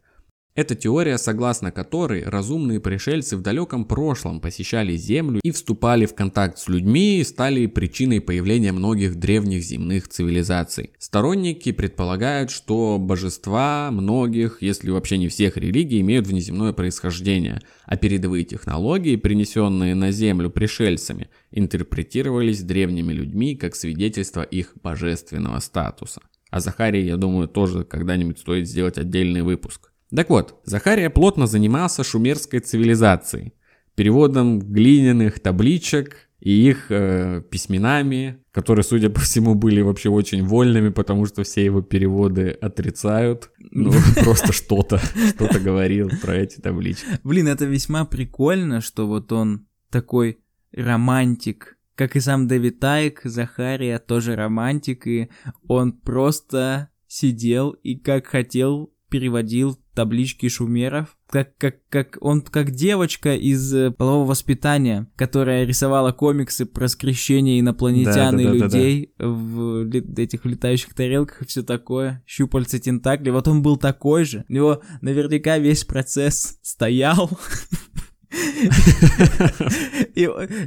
[0.54, 6.58] Это теория, согласно которой разумные пришельцы в далеком прошлом посещали Землю и вступали в контакт
[6.58, 10.90] с людьми и стали причиной появления многих древних земных цивилизаций.
[10.98, 18.44] Сторонники предполагают, что божества многих, если вообще не всех религий, имеют внеземное происхождение, а передовые
[18.44, 26.20] технологии, принесенные на Землю пришельцами, интерпретировались древними людьми как свидетельство их божественного статуса.
[26.50, 29.91] А Захарии, я думаю, тоже когда-нибудь стоит сделать отдельный выпуск.
[30.14, 33.54] Так вот, Захария плотно занимался шумерской цивилизацией.
[33.94, 40.88] переводом глиняных табличек и их э, письменами, которые, судя по всему, были вообще очень вольными,
[40.88, 43.50] потому что все его переводы отрицают.
[43.58, 44.98] Ну, просто что-то,
[45.28, 47.06] что-то говорил про эти таблички.
[47.22, 50.38] Блин, это весьма прикольно, что вот он такой
[50.72, 55.30] романтик, как и сам Дэвид Тайк, Захария тоже романтик, и
[55.68, 63.34] он просто сидел и как хотел переводил таблички шумеров, как, как, как он как девочка
[63.34, 69.14] из э, полового воспитания, которая рисовала комиксы про скрещение инопланетян да, да, и да, людей
[69.18, 69.30] да, да.
[69.30, 73.30] в этих летающих тарелках и все такое, щупальца тентакли.
[73.30, 74.44] Вот он был такой же.
[74.48, 77.30] У него наверняка весь процесс стоял.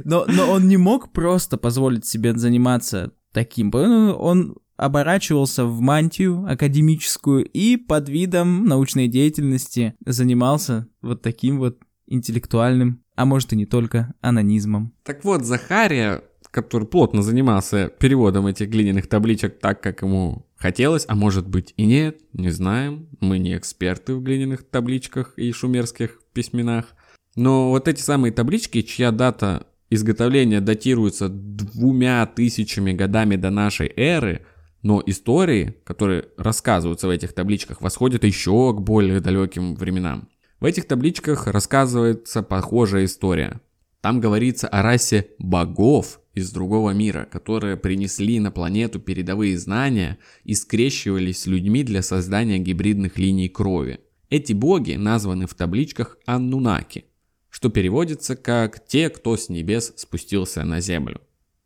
[0.04, 3.70] но, но он не мог просто позволить себе заниматься таким.
[3.74, 13.02] Он оборачивался в мантию академическую и под видом научной деятельности занимался вот таким вот интеллектуальным,
[13.14, 14.92] а может и не только, анонизмом.
[15.02, 21.14] Так вот, Захария, который плотно занимался переводом этих глиняных табличек так, как ему хотелось, а
[21.14, 26.94] может быть и нет, не знаем, мы не эксперты в глиняных табличках и шумерских письменах.
[27.34, 34.44] Но вот эти самые таблички, чья дата изготовления датируется двумя тысячами годами до нашей эры–
[34.82, 40.28] но истории, которые рассказываются в этих табличках, восходят еще к более далеким временам.
[40.60, 43.60] В этих табличках рассказывается похожая история.
[44.00, 50.54] Там говорится о расе богов из другого мира, которые принесли на планету передовые знания и
[50.54, 54.00] скрещивались с людьми для создания гибридных линий крови.
[54.30, 57.06] Эти боги названы в табличках Аннунаки,
[57.50, 61.20] что переводится как «те, кто с небес спустился на землю».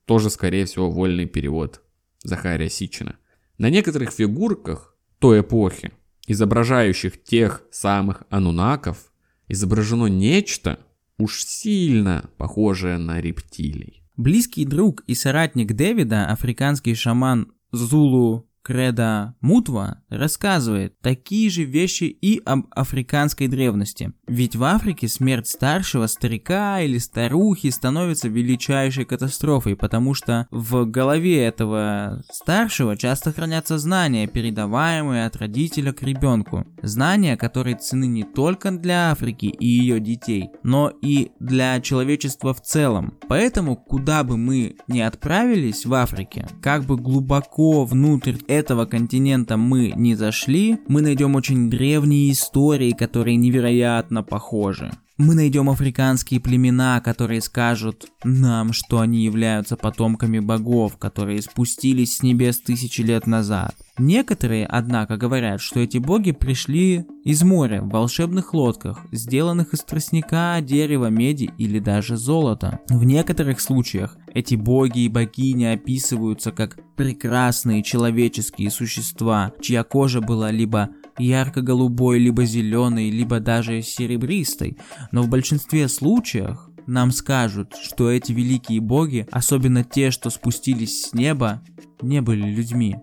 [0.04, 1.82] Тоже, скорее всего, вольный перевод
[2.22, 3.16] Захария Сичина.
[3.58, 5.92] На некоторых фигурках той эпохи,
[6.26, 9.12] изображающих тех самых анунаков,
[9.48, 10.78] изображено нечто
[11.18, 14.02] уж сильно похожее на рептилий.
[14.16, 22.40] Близкий друг и соратник Дэвида, африканский шаман Зулу Креда Мутва рассказывает такие же вещи и
[22.44, 24.12] об африканской древности.
[24.26, 31.44] Ведь в Африке смерть старшего старика или старухи становится величайшей катастрофой, потому что в голове
[31.44, 36.66] этого старшего часто хранятся знания, передаваемые от родителя к ребенку.
[36.82, 42.60] Знания, которые цены не только для Африки и ее детей, но и для человечества в
[42.60, 43.18] целом.
[43.28, 49.92] Поэтому, куда бы мы ни отправились в Африке, как бы глубоко внутрь этого континента мы
[49.94, 54.90] не зашли, мы найдем очень древние истории, которые невероятно похожи.
[55.22, 62.22] Мы найдем африканские племена, которые скажут нам, что они являются потомками богов, которые спустились с
[62.22, 63.76] небес тысячи лет назад.
[63.98, 70.58] Некоторые, однако, говорят, что эти боги пришли из моря в волшебных лодках, сделанных из тростника,
[70.62, 72.80] дерева, меди или даже золота.
[72.88, 80.50] В некоторых случаях эти боги и богини описываются как прекрасные человеческие существа, чья кожа была
[80.50, 84.78] либо ярко-голубой, либо зеленой, либо даже серебристой,
[85.12, 91.12] но в большинстве случаев нам скажут, что эти великие боги, особенно те, что спустились с
[91.12, 91.62] неба,
[92.02, 92.96] не были людьми.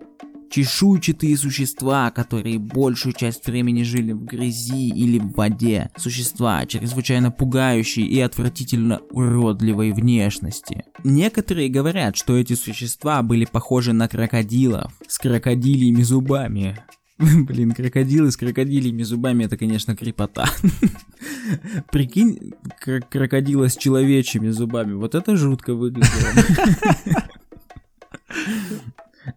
[0.50, 5.90] Чешуйчатые существа, которые большую часть времени жили в грязи или в воде.
[5.96, 10.84] Существа чрезвычайно пугающие и отвратительно уродливой внешности.
[11.04, 16.78] Некоторые говорят, что эти существа были похожи на крокодилов с крокодильями зубами.
[17.18, 20.46] Блин, крокодилы с крокодильями зубами, это, конечно, крепота.
[21.90, 22.54] Прикинь,
[23.10, 24.94] крокодила с человечьими зубами.
[24.94, 26.08] Вот это жутко выглядело.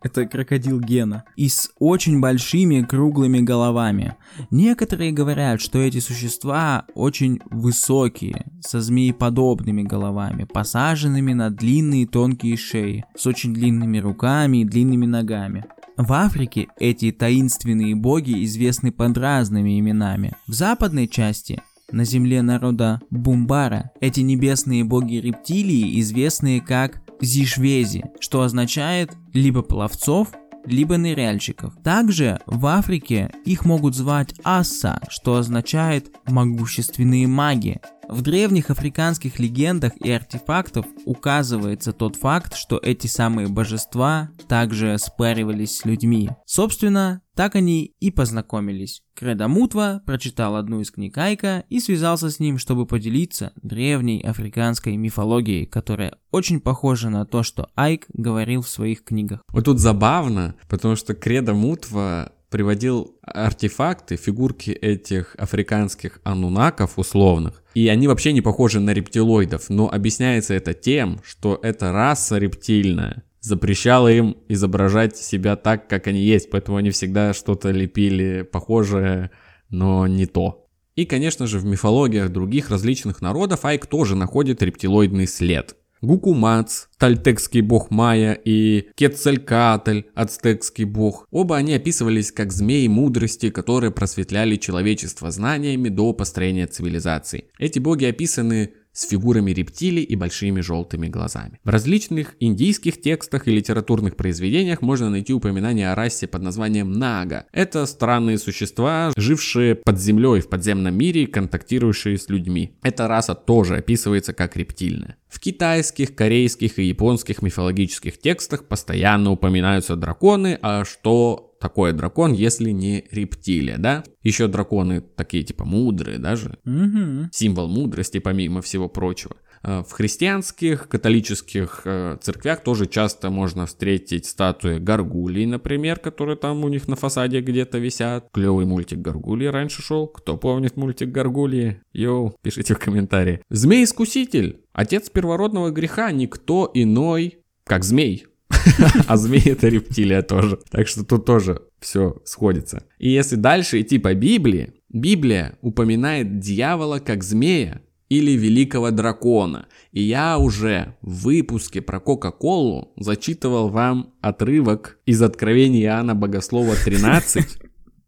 [0.03, 1.25] Это крокодил Гена.
[1.35, 4.15] И с очень большими круглыми головами.
[4.49, 13.05] Некоторые говорят, что эти существа очень высокие, со змееподобными головами, посаженными на длинные тонкие шеи,
[13.15, 15.65] с очень длинными руками и длинными ногами.
[16.01, 20.33] В Африке эти таинственные боги известны под разными именами.
[20.47, 21.61] В западной части
[21.91, 30.29] на земле народа Бумбара эти небесные боги-рептилии известны как Зишвези, что означает либо пловцов,
[30.65, 31.75] либо ныряльщиков.
[31.83, 37.79] Также в Африке их могут звать Асса, что означает могущественные маги.
[38.11, 45.77] В древних африканских легендах и артефактах указывается тот факт, что эти самые божества также спаривались
[45.77, 46.29] с людьми.
[46.45, 49.01] Собственно, так они и познакомились.
[49.15, 54.97] Кредо Мутва прочитал одну из книг Айка и связался с ним, чтобы поделиться древней африканской
[54.97, 59.41] мифологией, которая очень похожа на то, что Айк говорил в своих книгах.
[59.53, 67.63] Вот тут забавно, потому что Кредо Мутва приводил артефакты, фигурки этих африканских анунаков условных.
[67.73, 73.23] И они вообще не похожи на рептилоидов, но объясняется это тем, что эта раса рептильная
[73.39, 79.31] запрещала им изображать себя так, как они есть, поэтому они всегда что-то лепили похожее,
[79.69, 80.67] но не то.
[80.95, 85.75] И, конечно же, в мифологиях других различных народов Айк тоже находит рептилоидный след.
[86.01, 91.27] Гукумац, тальтекский бог Майя и Кетцалькатль, ацтекский бог.
[91.31, 97.45] Оба они описывались как змеи мудрости, которые просветляли человечество знаниями до построения цивилизации.
[97.59, 101.59] Эти боги описаны с фигурами рептилий и большими желтыми глазами.
[101.63, 107.45] В различных индийских текстах и литературных произведениях можно найти упоминание о расе под названием Нага.
[107.51, 112.77] Это странные существа, жившие под землей в подземном мире и контактирующие с людьми.
[112.81, 115.17] Эта раса тоже описывается как рептильная.
[115.27, 122.71] В китайских, корейских и японских мифологических текстах постоянно упоминаются драконы, а что такое дракон, если
[122.71, 124.03] не рептилия, да?
[124.23, 126.57] Еще драконы такие типа мудрые даже.
[126.65, 127.29] Угу.
[127.31, 129.35] Символ мудрости помимо всего прочего.
[129.63, 136.63] Э, в христианских, католических э, церквях тоже часто можно встретить статуи горгулей, например, которые там
[136.63, 138.27] у них на фасаде где-то висят.
[138.33, 140.07] Клевый мультик Горгулии раньше шел.
[140.07, 141.81] Кто помнит мультик Горгулии?
[141.93, 143.41] Йоу, пишите в комментарии.
[143.49, 144.61] Змей-искуситель.
[144.73, 148.25] Отец первородного греха никто иной, как змей.
[149.07, 150.59] А змей это рептилия тоже.
[150.69, 152.83] Так что тут тоже все сходится.
[152.99, 159.67] И если дальше идти по Библии, Библия упоминает дьявола как змея или великого дракона.
[159.93, 167.45] И я уже в выпуске про Кока-Колу зачитывал вам отрывок из Откровения Иоанна Богослова 13,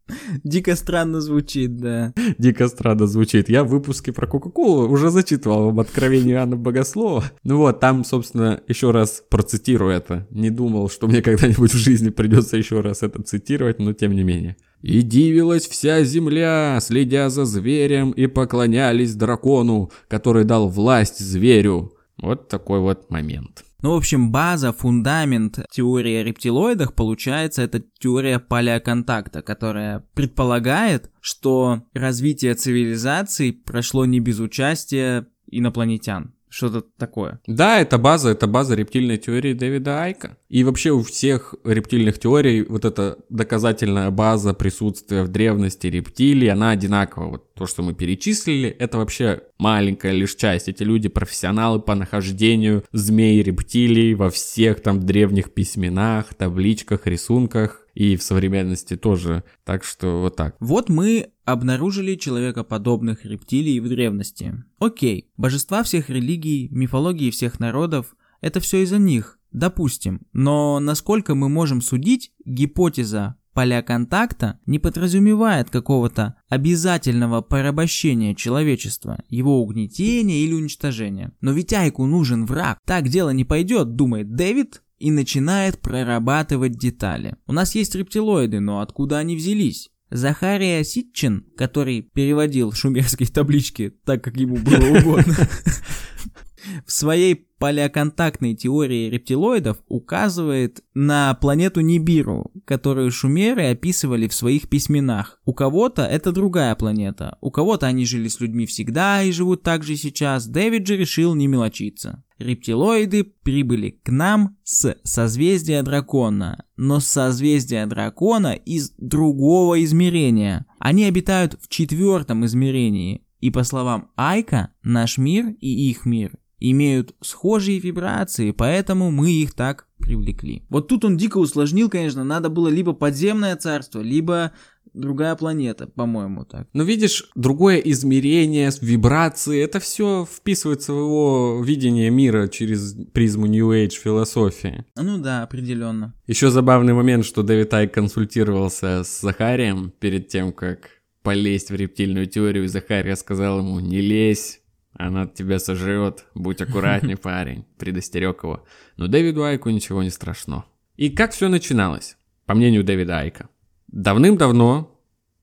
[0.44, 2.12] Дико странно звучит, да.
[2.38, 3.48] Дико странно звучит.
[3.48, 7.24] Я в выпуске про Кока-Колу уже зачитывал вам откровение Иоанна Богослова.
[7.42, 10.26] Ну вот, там, собственно, еще раз процитирую это.
[10.30, 14.22] Не думал, что мне когда-нибудь в жизни придется еще раз это цитировать, но тем не
[14.22, 14.56] менее.
[14.82, 21.94] «И дивилась вся земля, следя за зверем, и поклонялись дракону, который дал власть зверю».
[22.18, 23.63] Вот такой вот момент.
[23.84, 31.82] Ну, в общем, база, фундамент теории о рептилоидах получается это теория палеоконтакта, которая предполагает, что
[31.92, 37.40] развитие цивилизаций прошло не без участия инопланетян что-то такое.
[37.46, 40.36] Да, это база, это база рептильной теории Дэвида Айка.
[40.48, 46.70] И вообще у всех рептильных теорий вот эта доказательная база присутствия в древности рептилий, она
[46.70, 47.30] одинакова.
[47.30, 50.68] Вот то, что мы перечислили, это вообще маленькая лишь часть.
[50.68, 58.16] Эти люди профессионалы по нахождению змей рептилий во всех там древних письменах, табличках, рисунках и
[58.16, 59.44] в современности тоже.
[59.64, 60.56] Так что вот так.
[60.60, 64.64] Вот мы обнаружили человекоподобных рептилий в древности.
[64.78, 70.22] Окей, божества всех религий, мифологии всех народов– это все из-за них, допустим.
[70.32, 79.62] Но насколько мы можем судить, гипотеза поля контакта не подразумевает какого-то обязательного порабощения человечества, его
[79.62, 81.32] угнетения или уничтожения.
[81.40, 82.78] Но ведь Айку нужен враг.
[82.84, 87.36] Так дело не пойдет, думает Дэвид, и начинает прорабатывать детали.
[87.46, 89.90] У нас есть рептилоиды, но откуда они взялись?
[90.08, 95.36] Захария Ситчин, который переводил шумерские таблички так, как ему было угодно,
[96.86, 105.40] в своей палеоконтактной теории рептилоидов указывает на планету Нибиру, которую шумеры описывали в своих письменах.
[105.46, 109.82] У кого-то это другая планета, у кого-то они жили с людьми всегда и живут так
[109.82, 112.22] же сейчас, Дэвид же решил не мелочиться.
[112.38, 120.66] Рептилоиды прибыли к нам с созвездия дракона, но с созвездия дракона из другого измерения.
[120.78, 126.32] Они обитают в четвертом измерении, и по словам Айка, наш мир и их мир
[126.70, 130.64] имеют схожие вибрации, поэтому мы их так привлекли.
[130.68, 134.52] Вот тут он дико усложнил, конечно, надо было либо подземное царство, либо
[134.92, 136.68] другая планета, по-моему, так.
[136.72, 143.70] Но видишь, другое измерение, вибрации, это все вписывается в его видение мира через призму New
[143.70, 144.84] Age философии.
[144.96, 146.14] Ну да, определенно.
[146.26, 150.90] Еще забавный момент, что Дэвид Айк консультировался с Захарием перед тем, как
[151.22, 154.60] полезть в рептильную теорию, и Захария сказал ему, не лезь,
[154.94, 158.64] она тебя сожрет, будь аккуратней, парень, предостерег его.
[158.96, 160.64] Но Дэвиду Айку ничего не страшно.
[160.96, 163.48] И как все начиналось, по мнению Дэвида Айка?
[163.88, 164.90] Давным-давно,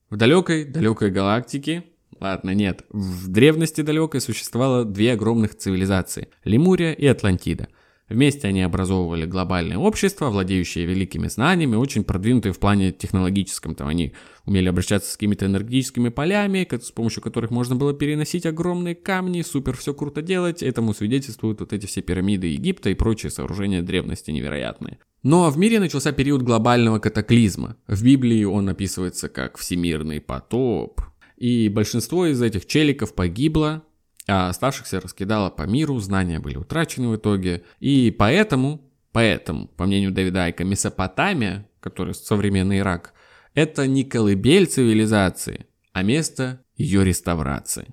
[0.08, 1.84] в далекой-далекой галактике,
[2.20, 7.68] ладно, нет, в древности далекой существовало две огромных цивилизации– Лемурия и Атлантида.
[8.12, 13.74] Вместе они образовывали глобальное общество, владеющее великими знаниями, очень продвинутые в плане технологическом.
[13.74, 14.12] Там они
[14.44, 19.76] умели обращаться с какими-то энергетическими полями, с помощью которых можно было переносить огромные камни, супер
[19.76, 20.62] все круто делать.
[20.62, 24.98] Этому свидетельствуют вот эти все пирамиды Египта и прочие сооружения древности невероятные.
[25.22, 27.76] Но в мире начался период глобального катаклизма.
[27.86, 31.00] В Библии он описывается как всемирный потоп.
[31.36, 33.84] И большинство из этих челиков погибло,
[34.26, 37.64] а оставшихся раскидало по миру, знания были утрачены в итоге.
[37.80, 38.80] И поэтому,
[39.12, 43.14] поэтому, по мнению Дэвида Айка, Месопотамия, который современный Ирак,
[43.54, 47.88] это не колыбель цивилизации, а место ее реставрации.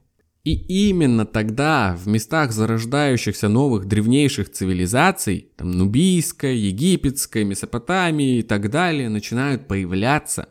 [0.46, 0.54] И
[0.90, 9.10] именно тогда в местах зарождающихся новых древнейших цивилизаций, там Нубийская, Египетская, Месопотамия и так далее,
[9.10, 10.50] начинают появляться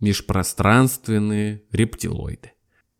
[0.00, 2.52] межпространственные рептилоиды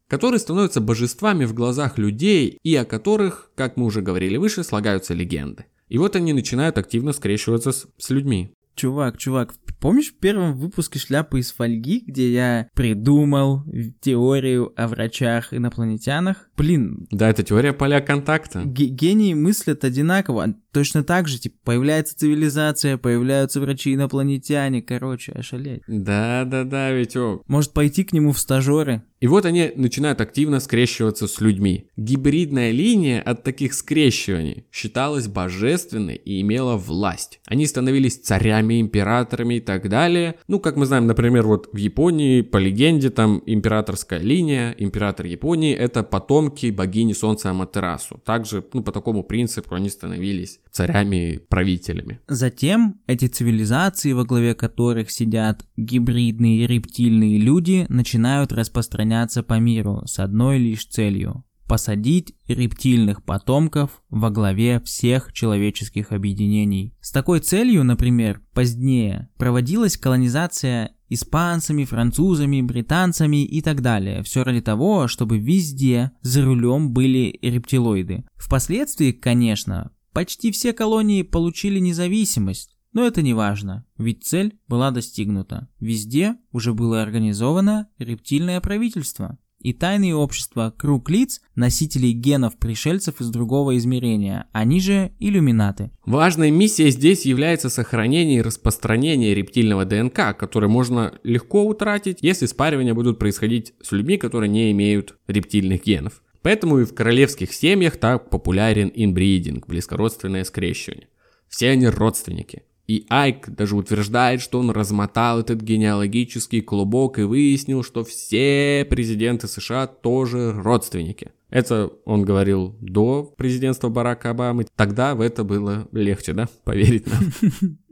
[0.09, 5.15] которые становятся божествами в глазах людей и о которых, как мы уже говорили выше, слагаются
[5.15, 5.67] легенды.
[5.89, 8.53] И вот они начинают активно скрещиваться с, с людьми.
[8.79, 13.65] Чувак, чувак, помнишь в первом выпуске «Шляпы из фольги», где я придумал
[14.01, 16.49] теорию о врачах-инопланетянах?
[16.57, 17.09] Блин.
[17.11, 18.63] Да, это теория поля контакта.
[18.65, 20.55] Гении мыслят одинаково.
[20.73, 25.83] Точно так же, типа, появляется цивилизация, появляются врачи-инопланетяне, короче, ошалеть.
[25.89, 27.43] Да-да-да, о.
[27.49, 29.03] Может пойти к нему в стажеры?
[29.21, 31.89] И вот они начинают активно скрещиваться с людьми.
[31.97, 37.41] Гибридная линия от таких скрещиваний считалась божественной и имела власть.
[37.47, 40.37] Они становились царями, императорами и так далее.
[40.49, 45.75] Ну, как мы знаем, например, вот в Японии, по легенде, там императорская линия, император Японии—
[45.75, 48.21] это потомки богини солнца Аматерасу.
[48.25, 52.21] Также, ну, по такому принципу они становились царями, правителями.
[52.29, 60.19] Затем эти цивилизации, во главе которых сидят гибридные рептильные люди, начинают распространяться по миру с
[60.19, 66.95] одной лишь целью– посадить рептильных потомков во главе всех человеческих объединений.
[67.01, 74.23] С такой целью, например, позднее проводилась колонизация испанцами, французами, британцами и так далее.
[74.25, 78.25] Все ради того, чтобы везде за рулем были рептилоиды.
[78.37, 85.69] Впоследствии, конечно, Почти все колонии получили независимость, но это не важно, ведь цель была достигнута.
[85.79, 93.29] Везде уже было организовано рептильное правительство и тайные общества, круг лиц, носителей генов пришельцев из
[93.31, 95.91] другого измерения, они же иллюминаты.
[96.05, 102.95] Важной миссией здесь является сохранение и распространение рептильного ДНК, которое можно легко утратить, если спаривания
[102.95, 106.23] будут происходить с людьми, которые не имеют рептильных генов.
[106.43, 111.09] Поэтому и в королевских семьях так популярен инбридинг, близкородственное скрещивание.
[111.49, 112.63] Все они родственники.
[112.89, 119.47] И Айк даже утверждает, что он размотал этот генеалогический клубок и выяснил, что все президенты
[119.47, 121.33] США тоже родственники.
[121.51, 124.67] Это он говорил до президентства Барака Обамы.
[124.75, 127.79] Тогда в это было легче, да, поверить нам.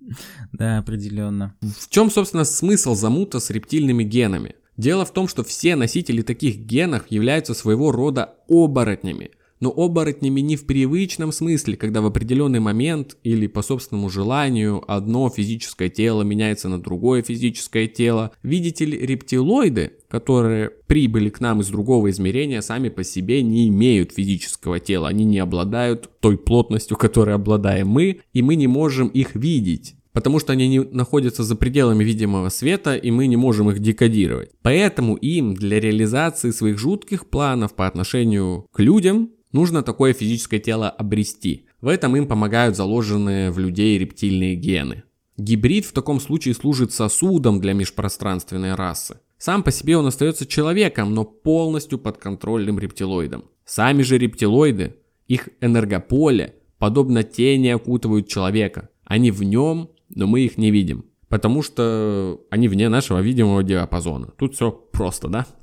[0.52, 1.56] Да, определенно.
[1.60, 4.54] В чем, собственно, смысл замута с рептильными генами?
[4.76, 9.32] Дело в том, что все носители таких генов являются своего рода оборотнями.
[9.60, 15.30] Но оборотнями не в привычном смысле, когда в определенный момент или по собственному желанию одно
[15.30, 18.32] физическое тело меняется на другое физическое тело.
[18.42, 24.12] Видите ли, рептилоиды, которые прибыли к нам из другого измерения, сами по себе не имеют
[24.12, 25.08] физического тела.
[25.08, 30.40] Они не обладают той плотностью, которой обладаем мы, и мы не можем их видеть потому
[30.40, 34.48] что они не находятся за пределами видимого света, и мы не можем их декодировать.
[34.62, 40.88] Поэтому им для реализации своих жутких планов по отношению к людям нужно такое физическое тело
[40.88, 41.66] обрести.
[41.80, 45.04] В этом им помогают заложенные в людей рептильные гены.
[45.36, 49.20] Гибрид в таком случае служит сосудом для межпространственной расы.
[49.38, 53.44] Сам по себе он остается человеком, но полностью подконтрольным рептилоидом.
[53.64, 58.88] Сами же рептилоиды, их энергополе, подобно тени окутывают человека.
[59.04, 61.04] Они в нем но мы их не видим.
[61.28, 64.28] Потому что они вне нашего видимого диапазона.
[64.38, 65.46] Тут все просто, да?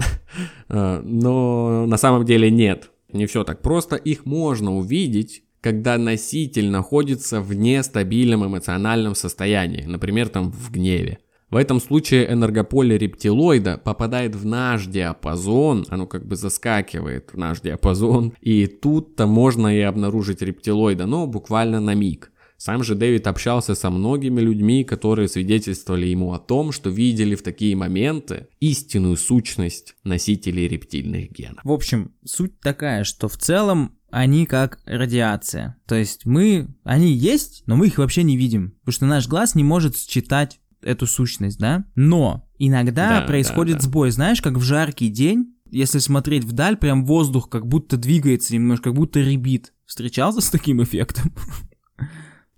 [0.68, 2.90] Э, но на самом деле нет.
[3.14, 3.96] Не все так просто.
[3.96, 9.84] Их можно увидеть, когда носитель находится в нестабильном эмоциональном состоянии.
[9.84, 11.20] Например, там в гневе.
[11.50, 17.62] В этом случае энергополе рептилоида попадает в наш диапазон, оно как бы заскакивает в наш
[17.62, 22.33] диапазон, и тут-то можно и обнаружить рептилоида, но буквально на миг.
[22.64, 27.44] Сам же Дэвид общался со многими людьми, которые свидетельствовали ему о том, что видели в
[27.44, 31.60] такие моменты истинную сущность носителей рептильных генов.
[31.66, 35.76] В общем, суть такая, что в целом они как радиация.
[35.86, 39.56] То есть мы, они есть, но мы их вообще не видим, потому что наш глаз
[39.56, 41.84] не может считать эту сущность, да?
[41.96, 43.88] Но иногда да, происходит да, да.
[43.90, 48.86] сбой, знаешь, как в жаркий день, если смотреть вдаль, прям воздух как будто двигается немножко,
[48.86, 49.74] как будто ребит.
[49.86, 51.34] Встречался с таким эффектом?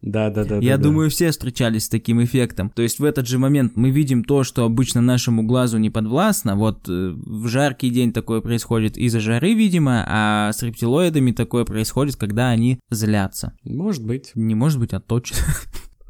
[0.05, 0.57] Да, да, да.
[0.57, 2.69] Я да, думаю, все встречались с таким эффектом.
[2.69, 6.55] То есть в этот же момент мы видим то, что обычно нашему глазу не подвластно.
[6.55, 12.17] Вот э, в жаркий день такое происходит из-за жары, видимо, а с рептилоидами такое происходит,
[12.17, 13.53] когда они злятся.
[13.63, 13.73] да.
[13.73, 14.31] Может быть.
[14.35, 15.37] Не может быть, а точно.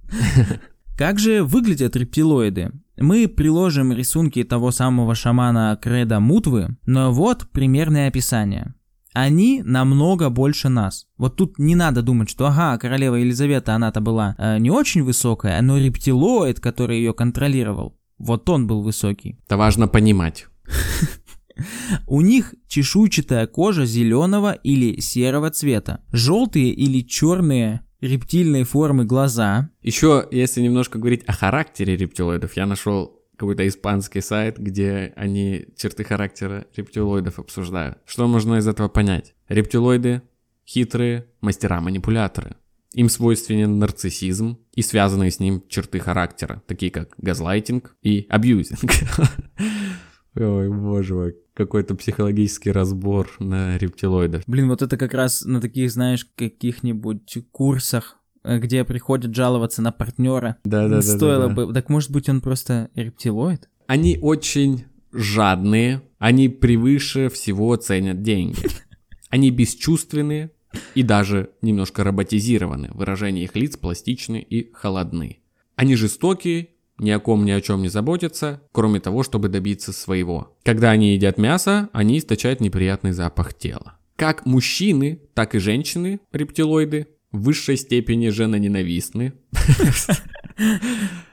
[0.97, 2.71] Как же выглядят рептилоиды?
[2.97, 8.73] Мы приложим рисунки того самого шамана Креда Мутвы, но вот примерное описание.
[9.15, 11.07] Они намного больше нас.
[11.17, 15.61] Вот тут не надо думать, что ага, королева Елизавета, она-то была э, не очень высокая,
[15.61, 19.39] но рептилоид, который ее контролировал, вот он был высокий.
[19.45, 20.47] Это важно понимать.
[22.07, 30.27] У них чешуйчатая кожа зеленого или серого цвета, желтые или черные рептильной формы глаза, Еще,
[30.29, 36.65] если немножко говорить о характере рептилоидов, я нашел какой-то испанский сайт, где они черты характера
[36.75, 37.97] рептилоидов обсуждают.
[38.05, 39.33] Что можно из этого понять?
[39.47, 40.21] Рептилоиды–
[40.65, 42.55] хитрые мастера-манипуляторы.
[42.93, 48.89] Им свойственен нарциссизм и связанные с ним черты характера, такие как газлайтинг и абьюзинг.
[50.35, 54.43] Ой, боже мой, какой-то психологический разбор на рептилоидов.
[54.47, 60.57] Блин, вот это как раз на таких, знаешь, каких-нибудь курсах, где приходят жаловаться на партнера.
[60.63, 61.01] Да-да-да.
[61.01, 61.73] Стоило бы.
[61.73, 63.69] Так может быть он просто рептилоид?
[63.87, 68.57] Они очень жадные, они превыше всего ценят деньги.
[69.29, 70.51] Они бесчувственные
[70.93, 72.91] и даже немножко роботизированы.
[72.93, 75.39] Выражения их лиц пластичны и холодны.
[75.75, 76.69] Они жестокие,
[76.99, 80.55] ни о ком ни о чем не заботятся, кроме того, чтобы добиться своего.
[80.63, 83.97] Когда они едят мясо, они источают неприятный запах тела.
[84.15, 89.33] Как мужчины, так и женщины, рептилоиды, в высшей степени женоненавистны.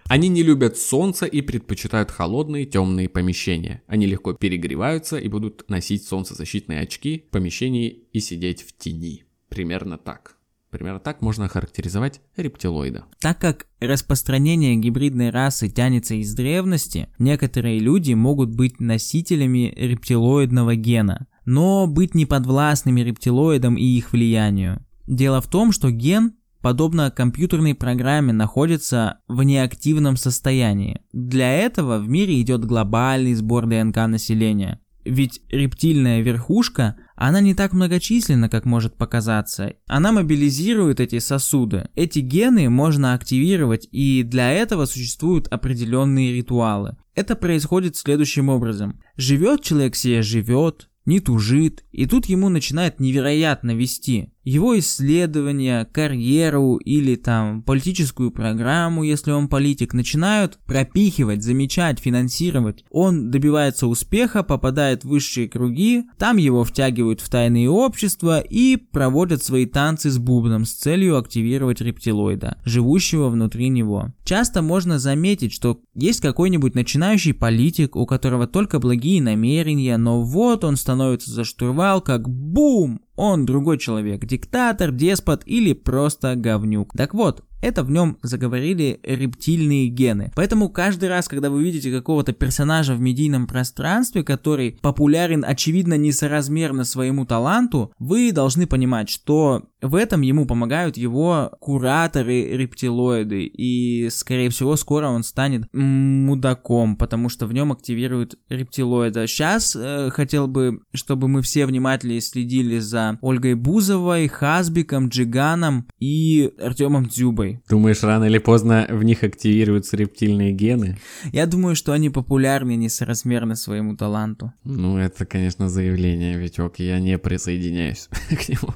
[0.04, 3.82] Они не любят солнце и предпочитают холодные темные помещения.
[3.86, 9.24] Они легко перегреваются и будут носить солнцезащитные очки в помещении и сидеть в тени.
[9.48, 10.36] Примерно так.
[10.72, 13.04] Примерно так можно охарактеризовать рептилоида.
[13.20, 21.26] Так как распространение гибридной расы тянется из древности, некоторые люди могут быть носителями рептилоидного гена,
[21.44, 24.84] но быть неподвластными рептилоидам и их влиянию.
[25.06, 31.02] Дело в том, что ген, подобно компьютерной программе, находится в неактивном состоянии.
[31.12, 34.80] Для этого в мире идет глобальный сбор ДНК населения.
[35.04, 39.74] Ведь рептильная верхушка, она не так многочисленна, как может показаться.
[39.86, 41.88] Она мобилизирует эти сосуды.
[41.96, 46.96] Эти гены можно активировать, и для этого существуют определенные ритуалы.
[47.14, 49.00] Это происходит следующим образом.
[49.16, 54.32] Живет человек себе, живет, не тужит, и тут ему начинает невероятно вести.
[54.44, 62.84] Его исследования, карьеру или там политическую программу, если он политик, начинают пропихивать, замечать, финансировать.
[62.90, 69.44] Он добивается успеха, попадает в высшие круги, там его втягивают в тайные общества и проводят
[69.44, 74.12] свои танцы с бубном с целью активировать рептилоида, живущего внутри него.
[74.24, 80.64] Часто можно заметить, что есть какой-нибудь начинающий политик, у которого только благие намерения, но вот
[80.64, 83.00] он становится за штурвал, как бум!
[83.24, 86.92] Он другой человек, диктатор, деспот или просто говнюк.
[86.96, 90.32] Так вот, это в нем заговорили рептильные гены.
[90.34, 96.84] Поэтому каждый раз, когда вы видите какого-то персонажа в медийном пространстве, который популярен, очевидно, несоразмерно
[96.84, 104.50] своему таланту, вы должны понимать, что в этом ему помогают его кураторы рептилоиды, и, скорее
[104.50, 109.26] всего, скоро он станет мудаком, потому что в нем активируют рептилоида.
[109.26, 116.52] Сейчас э, хотел бы, чтобы мы все внимательнее следили за Ольгой Бузовой, Хазбиком, Джиганом и
[116.60, 117.51] Артемом Дзюбой.
[117.68, 120.98] Думаешь, рано или поздно в них активируются рептильные гены?
[121.32, 124.52] Я думаю, что они популярны несоразмерно своему таланту.
[124.64, 128.74] Ну, это, конечно, заявление, Витек, я не присоединяюсь к нему.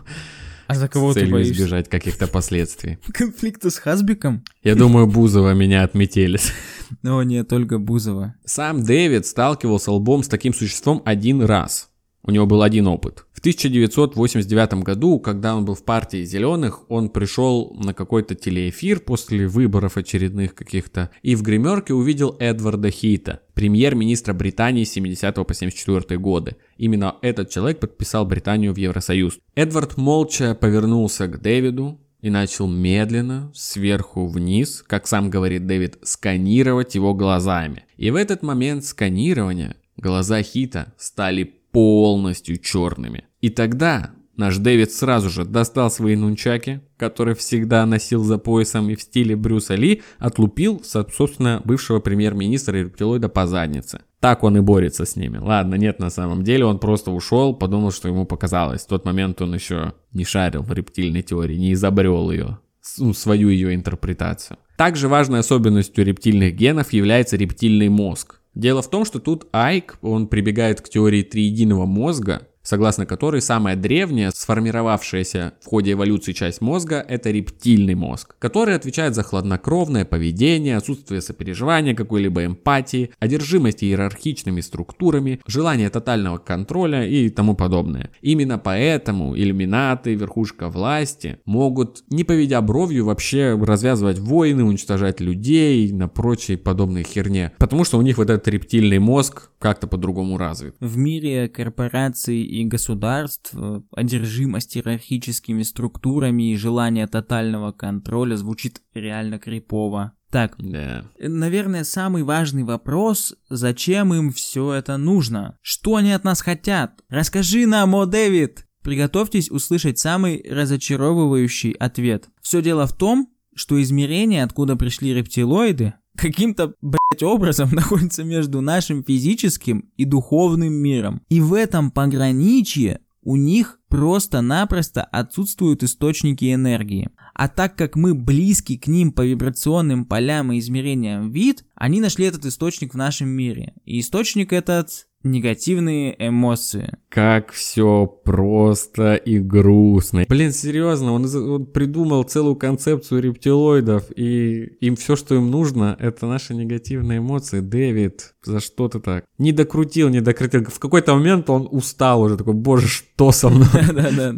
[0.66, 1.52] А за кого ты боишься?
[1.52, 2.98] избежать каких-то последствий.
[3.12, 4.42] Конфликта с Хазбиком?
[4.62, 6.40] Я думаю, Бузова меня отметили.
[7.04, 8.34] О, нет, только Бузова.
[8.44, 11.88] Сам Дэвид сталкивался лбом с таким существом один раз.
[12.26, 13.24] У него был один опыт.
[13.32, 19.46] В 1989 году, когда он был в партии зеленых, он пришел на какой-то телеэфир после
[19.46, 26.18] выборов очередных каких-то и в гримерке увидел Эдварда Хита, премьер-министра Британии с 70 по 74
[26.18, 26.56] годы.
[26.76, 29.38] Именно этот человек подписал Британию в Евросоюз.
[29.54, 36.96] Эдвард молча повернулся к Дэвиду, и начал медленно, сверху вниз, как сам говорит Дэвид, сканировать
[36.96, 37.84] его глазами.
[37.96, 43.24] И в этот момент сканирования глаза Хита стали полностью черными.
[43.42, 48.94] И тогда наш Дэвид сразу же достал свои нунчаки, которые всегда носил за поясом и
[48.94, 54.00] в стиле Брюса Ли, отлупил, собственно, бывшего премьер-министра рептилоида по заднице.
[54.20, 55.36] Так он и борется с ними.
[55.36, 58.80] Ладно, нет, на самом деле он просто ушел, подумал, что ему показалось.
[58.80, 62.58] В тот момент он еще не шарил в рептильной теории, не изобрел ее
[62.96, 64.56] ну, свою ее интерпретацию.
[64.78, 68.40] Также важной особенностью рептильных генов является рептильный мозг.
[68.56, 73.76] Дело в том, что тут Айк, он прибегает к теории триединого мозга, согласно которой самая
[73.76, 80.76] древняя, сформировавшаяся в ходе эволюции часть мозга– это рептильный мозг, который отвечает за хладнокровное поведение,
[80.76, 88.10] отсутствие сопереживания, какой-либо эмпатии, одержимость иерархичными структурами, желание тотального контроля и тому подобное.
[88.20, 96.08] Именно поэтому иллюминаты, верхушка власти могут, не поведя бровью, вообще развязывать войны, уничтожать людей на
[96.08, 100.74] прочей подобной херне, потому что у них вот этот рептильный мозг как-то по-другому развит.
[100.80, 109.38] В мире корпораций и государств, э, одержимость иерархическими структурами и желание тотального контроля звучит реально
[109.38, 110.12] крипово.
[110.30, 111.04] Так, Да.
[111.18, 115.56] наверное, самый важный вопрос, зачем им все это нужно?
[115.62, 117.00] Что они от нас хотят?
[117.08, 118.66] Расскажи нам, о Дэвид!
[118.82, 122.28] Приготовьтесь услышать самый разочаровывающий ответ.
[122.40, 129.04] Все дело в том, что измерение, откуда пришли рептилоиды, каким-то, блядь, образом находится между нашим
[129.04, 131.22] физическим и духовным миром.
[131.28, 137.10] И в этом пограничье у них просто-напросто отсутствуют источники энергии.
[137.34, 142.26] А так как мы близки к ним по вибрационным полям и измерениям вид, они нашли
[142.26, 143.74] этот источник в нашем мире.
[143.84, 146.98] И источник этот негативные эмоции.
[147.08, 150.24] Как все просто и грустно.
[150.28, 156.26] Блин, серьезно, он, он придумал целую концепцию рептилоидов, и им все, что им нужно, это
[156.26, 157.60] наши негативные эмоции.
[157.60, 159.24] Дэвид, за что ты так?
[159.38, 160.64] Не докрутил, не докрутил.
[160.64, 163.68] В какой-то момент он устал уже, такой, боже, что со мной?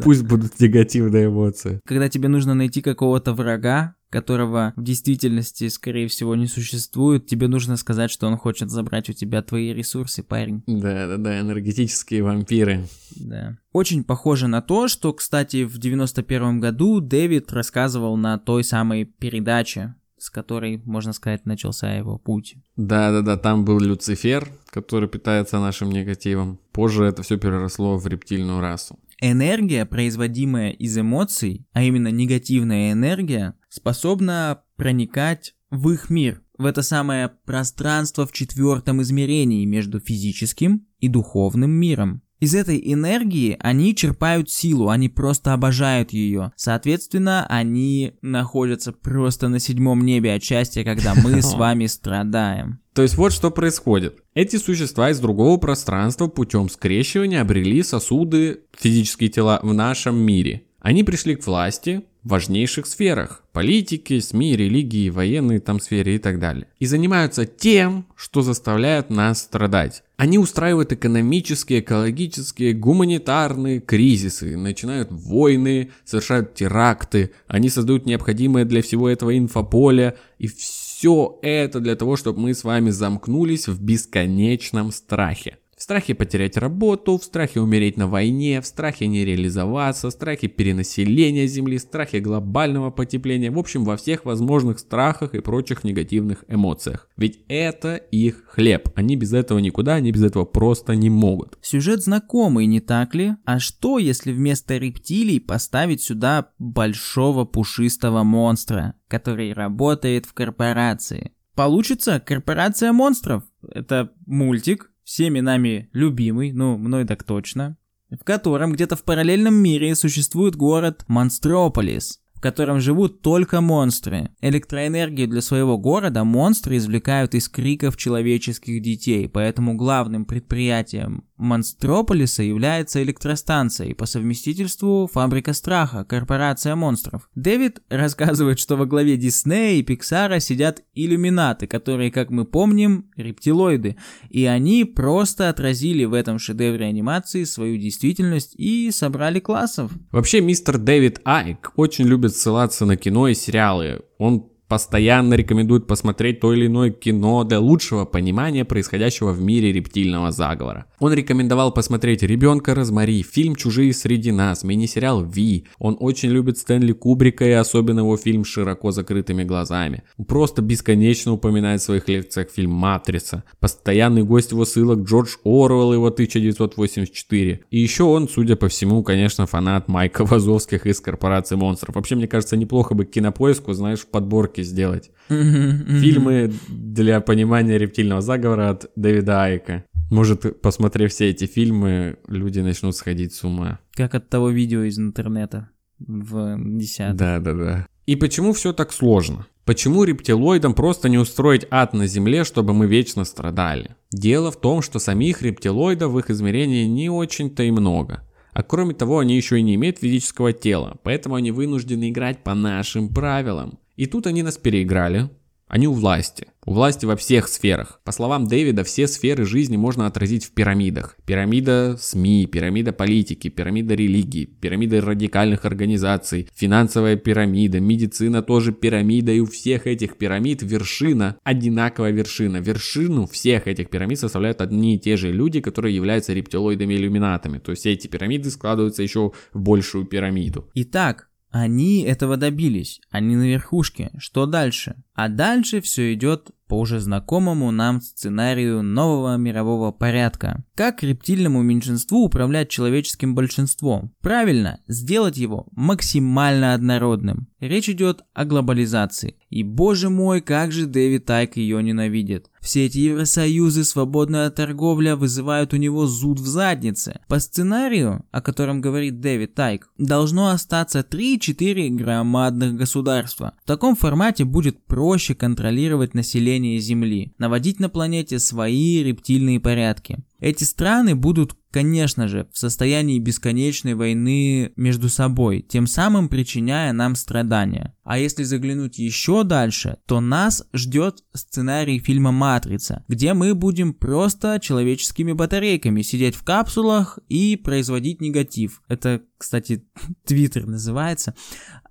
[0.02, 1.80] Пусть будут негативные эмоции.
[1.84, 7.76] Когда тебе нужно найти какого-то врага, которого в действительности, скорее всего, не существует, тебе нужно
[7.76, 10.62] сказать, что он хочет забрать у тебя твои ресурсы, парень.
[10.66, 12.86] Да-да-да, энергетические вампиры.
[13.16, 13.58] Да.
[13.72, 19.94] Очень похоже на то, что, кстати, в 91 году Дэвид рассказывал на той самой передаче,
[20.18, 22.56] с которой, можно сказать, начался его путь.
[22.76, 26.58] Да-да-да, там был Люцифер, который питается нашим негативом.
[26.72, 28.98] Позже это все переросло в рептильную расу.
[29.20, 36.82] Энергия, производимая из эмоций, а именно негативная энергия, способна проникать в их мир, в это
[36.82, 42.22] самое пространство в четвертом измерении между физическим и духовным миром.
[42.40, 46.52] Из этой энергии они черпают силу, они просто обожают ее.
[46.54, 52.80] Соответственно, они находятся просто на седьмом небе от счастья, когда мы с вами страдаем.
[52.94, 54.22] То есть вот что происходит.
[54.34, 60.62] Эти существа из другого пространства путем скрещивания обрели сосуды, физические тела в нашем мире.
[60.80, 63.42] Они пришли к власти важнейших сферах.
[63.52, 66.66] Политики, СМИ, религии, военной там сфере и так далее.
[66.78, 70.02] И занимаются тем, что заставляет нас страдать.
[70.16, 79.08] Они устраивают экономические, экологические, гуманитарные кризисы, начинают войны, совершают теракты, они создают необходимое для всего
[79.08, 85.58] этого инфополе, и все это для того, чтобы мы с вами замкнулись в бесконечном страхе.
[85.78, 90.48] В страхе потерять работу, в страхе умереть на войне, в страхе не реализоваться, в страхе
[90.48, 96.44] перенаселения Земли, в страхе глобального потепления, в общем, во всех возможных страхах и прочих негативных
[96.48, 97.08] эмоциях.
[97.16, 98.88] Ведь это их хлеб.
[98.96, 101.56] Они без этого никуда, они без этого просто не могут.
[101.62, 103.36] Сюжет знакомый, не так ли?
[103.44, 111.30] А что, если вместо рептилий поставить сюда большого пушистого монстра, который работает в корпорации?
[111.54, 113.44] Получится корпорация монстров.
[113.62, 117.78] Это мультик, всеми нами любимый, ну, мной так точно,
[118.10, 124.28] в котором где-то в параллельном мире существует город Монстрополис, в котором живут только монстры.
[124.42, 133.02] Электроэнергию для своего города монстры извлекают из криков человеческих детей, поэтому главным предприятием Монстрополиса является
[133.02, 137.30] электростанция и по совместительству фабрика страха, корпорация монстров.
[137.34, 143.96] Дэвид рассказывает, что во главе Диснея и Пиксара сидят иллюминаты, которые, как мы помним, рептилоиды,
[144.28, 149.92] и они просто отразили в этом шедевре анимации свою действительность и собрали классов.
[150.10, 154.02] Вообще, мистер Дэвид Айк очень любит ссылаться на кино и сериалы.
[154.18, 160.30] Он постоянно рекомендует посмотреть то или иное кино для лучшего понимания происходящего в мире рептильного
[160.30, 160.86] заговора.
[160.98, 165.66] Он рекомендовал посмотреть «Ребенка Розмари», фильм «Чужие среди нас», мини-сериал «Ви».
[165.78, 170.02] Он очень любит Стэнли Кубрика и особенно его фильм широко закрытыми глазами.
[170.26, 173.44] Просто бесконечно упоминает в своих лекциях фильм «Матрица».
[173.60, 177.60] Постоянный гость его ссылок Джордж Оруэлл, его 1984.
[177.70, 181.94] И еще он, судя по всему, конечно, фанат Майка Вазовских из «Корпорации монстров».
[181.94, 185.10] Вообще, мне кажется, неплохо бы кинопоиску, знаешь, в подборке сделать.
[185.28, 189.84] Фильмы для понимания рептильного заговора от Дэвида Айка.
[190.10, 193.78] Может, посмотрев все эти фильмы, люди начнут сходить с ума.
[193.92, 197.86] Как от того видео из интернета в 10 Да, да, да.
[198.06, 199.46] И почему все так сложно?
[199.66, 203.96] Почему рептилоидам просто не устроить ад на Земле, чтобы мы вечно страдали?
[204.10, 208.22] Дело в том, что самих рептилоидов в их измерении не очень-то и много.
[208.54, 212.54] А кроме того, они еще и не имеют физического тела, поэтому они вынуждены играть по
[212.54, 213.78] нашим правилам.
[213.98, 215.28] И тут они нас переиграли,
[215.66, 216.46] они у власти.
[216.64, 218.00] У власти во всех сферах.
[218.04, 221.16] По словам Дэвида, все сферы жизни можно отразить в пирамидах.
[221.26, 229.32] Пирамида СМИ, пирамида политики, пирамида религии, пирамида радикальных организаций, финансовая пирамида, медицина тоже пирамида.
[229.32, 232.58] И у всех этих пирамид вершина, одинаковая вершина.
[232.58, 237.58] Вершину всех этих пирамид составляют одни и те же люди, которые являются рептилоидами-иллюминатами.
[237.58, 240.70] То есть эти пирамиды складываются еще в большую пирамиду.
[240.74, 244.10] Итак, они этого добились, они на верхушке.
[244.18, 244.96] Что дальше?
[245.14, 250.64] А дальше все идет по уже знакомому нам сценарию нового мирового порядка.
[250.74, 254.12] Как рептильному меньшинству управлять человеческим большинством?
[254.20, 257.48] Правильно, сделать его максимально однородным.
[257.58, 259.36] Речь идет о глобализации.
[259.50, 262.50] И боже мой, как же Дэвид Тайк ее ненавидит.
[262.60, 267.20] Все эти евросоюзы, свободная торговля вызывают у него зуд в заднице.
[267.28, 273.54] По сценарию, о котором говорит Дэвид Тайк, должно остаться 3-4 громадных государства.
[273.64, 280.18] В таком формате будет проще контролировать население Земли, наводить на планете свои рептильные порядки.
[280.40, 287.16] Эти страны будут, конечно же, в состоянии бесконечной войны между собой, тем самым причиняя нам
[287.16, 287.96] страдания.
[288.04, 294.60] А если заглянуть еще дальше, то нас ждет сценарий фильма «Матрица», где мы будем просто
[294.62, 298.82] человеческими батарейками сидеть в капсулах и производить негатив.
[298.88, 299.84] Это, кстати,
[300.24, 301.34] Твиттер называется.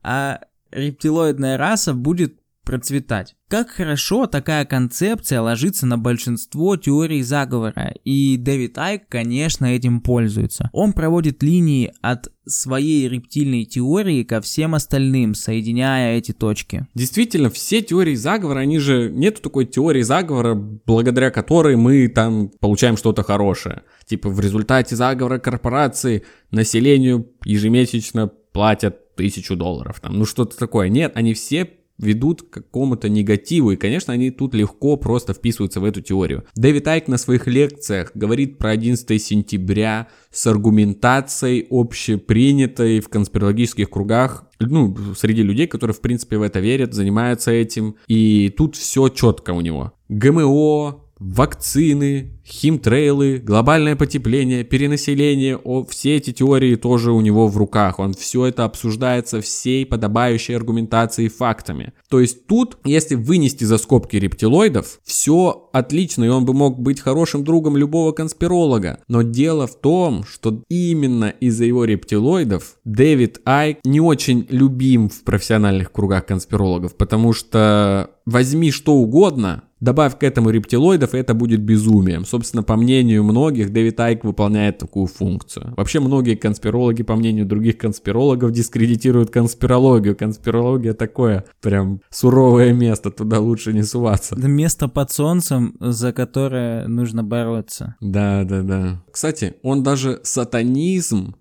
[0.01, 0.39] А
[0.71, 3.35] рептилоидная раса будет процветать.
[3.47, 10.69] Как хорошо такая концепция ложится на большинство теорий заговора, и Дэвид Айк, конечно, этим пользуется.
[10.73, 16.87] Он проводит линии от своей рептильной теории ко всем остальным, соединяя эти точки.
[16.93, 19.11] Действительно, все теории заговора, они же...
[19.11, 23.83] Нету такой теории заговора, благодаря которой мы там получаем что-то хорошее.
[24.05, 29.99] Типа в результате заговора корпорации населению ежемесячно платят тысячу долларов.
[30.01, 30.89] Там, ну что-то такое.
[30.89, 31.65] Нет, они все
[31.97, 36.45] ведут к какому-то негативу, и, конечно, они тут легко просто вписываются в эту теорию.
[36.55, 44.45] Дэвид Айк на своих лекциях говорит про 11 сентября с аргументацией общепринятой в конспирологических кругах,
[44.59, 49.51] ну, среди людей, которые, в принципе, в это верят, занимаются этим, и тут все четко
[49.51, 49.93] у него.
[50.09, 57.99] ГМО, вакцины, химтрейлы, глобальное потепление, перенаселение, о, все эти теории тоже у него в руках.
[57.99, 61.93] Он все это обсуждается всей подобающей аргументацией фактами.
[62.09, 67.01] То есть тут, если вынести за скобки рептилоидов, все отлично, и он бы мог быть
[67.01, 68.99] хорошим другом любого конспиролога.
[69.07, 75.23] Но дело в том, что именно из-за его рептилоидов Дэвид Айк не очень любим в
[75.23, 81.61] профессиональных кругах конспирологов, потому что возьми что угодно, Добавь к этому рептилоидов, и это будет
[81.61, 82.25] безумием.
[82.25, 85.73] Собственно, по мнению многих, Дэвид Айк выполняет такую функцию.
[85.77, 90.15] Вообще, многие конспирологи, по мнению других конспирологов, дискредитируют конспирологию.
[90.15, 94.35] Конспирология такое прям суровое место, туда лучше не суваться.
[94.35, 97.95] Место под солнцем, за которое нужно бороться.
[98.01, 99.03] Да, да, да.
[99.11, 101.35] Кстати, он даже сатанизм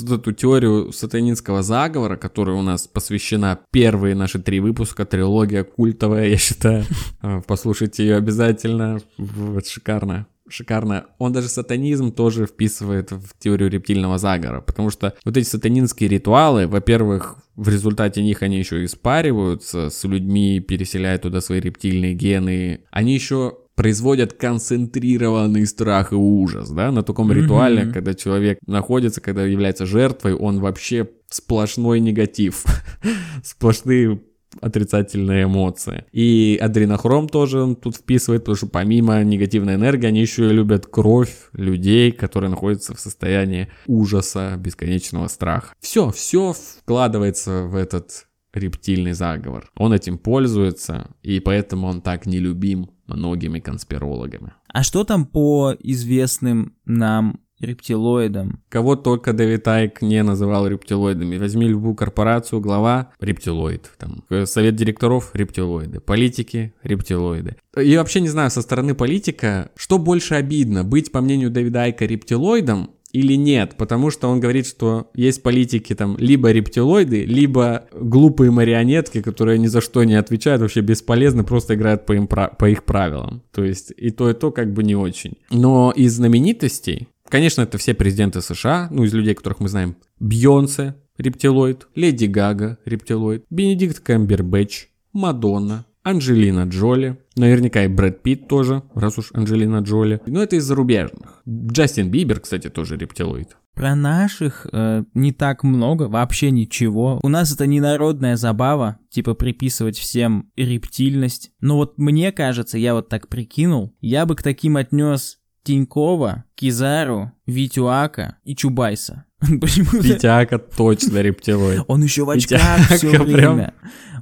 [0.00, 6.36] эту теорию сатанинского заговора, которая у нас посвящена первые наши три выпуска, трилогия культовая, я
[6.36, 6.84] считаю.
[7.24, 10.26] А, послушайте ее обязательно, вот шикарно.
[10.48, 11.06] Шикарно.
[11.18, 16.66] Он даже сатанизм тоже вписывает в теорию рептильного заговора, потому что вот эти сатанинские ритуалы,
[16.66, 22.80] во-первых, в результате них они еще испариваются с людьми, переселяют туда свои рептильные гены.
[22.90, 27.34] Они еще производят концентрированный страх и ужас, да, на таком mm-hmm.
[27.34, 32.64] ритуале, когда человек находится, когда является жертвой, он вообще сплошной негатив,
[33.42, 34.20] сплошные
[34.60, 36.04] отрицательные эмоции.
[36.12, 41.34] И адренохром тоже тут вписывает, потому что помимо негативной энергии, они еще и любят кровь
[41.52, 45.72] людей, которые находятся в состоянии ужаса, бесконечного страха.
[45.80, 49.70] Все, все вкладывается в этот рептильный заговор.
[49.76, 54.52] Он этим пользуется, и поэтому он так нелюбим многими конспирологами.
[54.68, 58.60] А что там по известным нам рептилоидам.
[58.68, 61.38] Кого только Дэвид Айк не называл рептилоидами.
[61.38, 63.90] Возьми любую корпорацию, глава– рептилоид.
[63.98, 66.00] Там, совет директоров– рептилоиды.
[66.00, 67.56] Политики– рептилоиды.
[67.80, 72.04] И вообще не знаю, со стороны политика, что больше обидно, быть, по мнению Дэвида Айка,
[72.04, 78.50] рептилоидом или нет, потому что он говорит, что есть политики там либо рептилоиды, либо глупые
[78.50, 82.84] марионетки, которые ни за что не отвечают, вообще бесполезны, просто играют по, им, по их
[82.84, 83.42] правилам.
[83.52, 85.34] То есть и то, и то как бы не очень.
[85.50, 90.94] Но из знаменитостей, конечно, это все президенты США, ну из людей, которых мы знаем, Бьонсе,
[91.18, 99.18] рептилоид, Леди Гага, рептилоид, Бенедикт Камбербэтч, Мадонна, Анджелина Джоли, наверняка и Брэд Питт тоже, раз
[99.18, 100.20] уж Анджелина Джоли.
[100.26, 101.42] Но это из зарубежных.
[101.48, 103.56] Джастин Бибер, кстати, тоже рептилоид.
[103.74, 107.20] Про наших э, не так много, вообще ничего.
[107.22, 111.52] У нас это не народная забава, типа приписывать всем рептильность.
[111.60, 117.32] Но вот мне кажется, я вот так прикинул, я бы к таким отнес Тинькова, Кизару,
[117.46, 119.24] Витюака и Чубайса.
[119.48, 121.82] Витяка точно рептилоид.
[121.88, 123.74] Он еще в очках все время.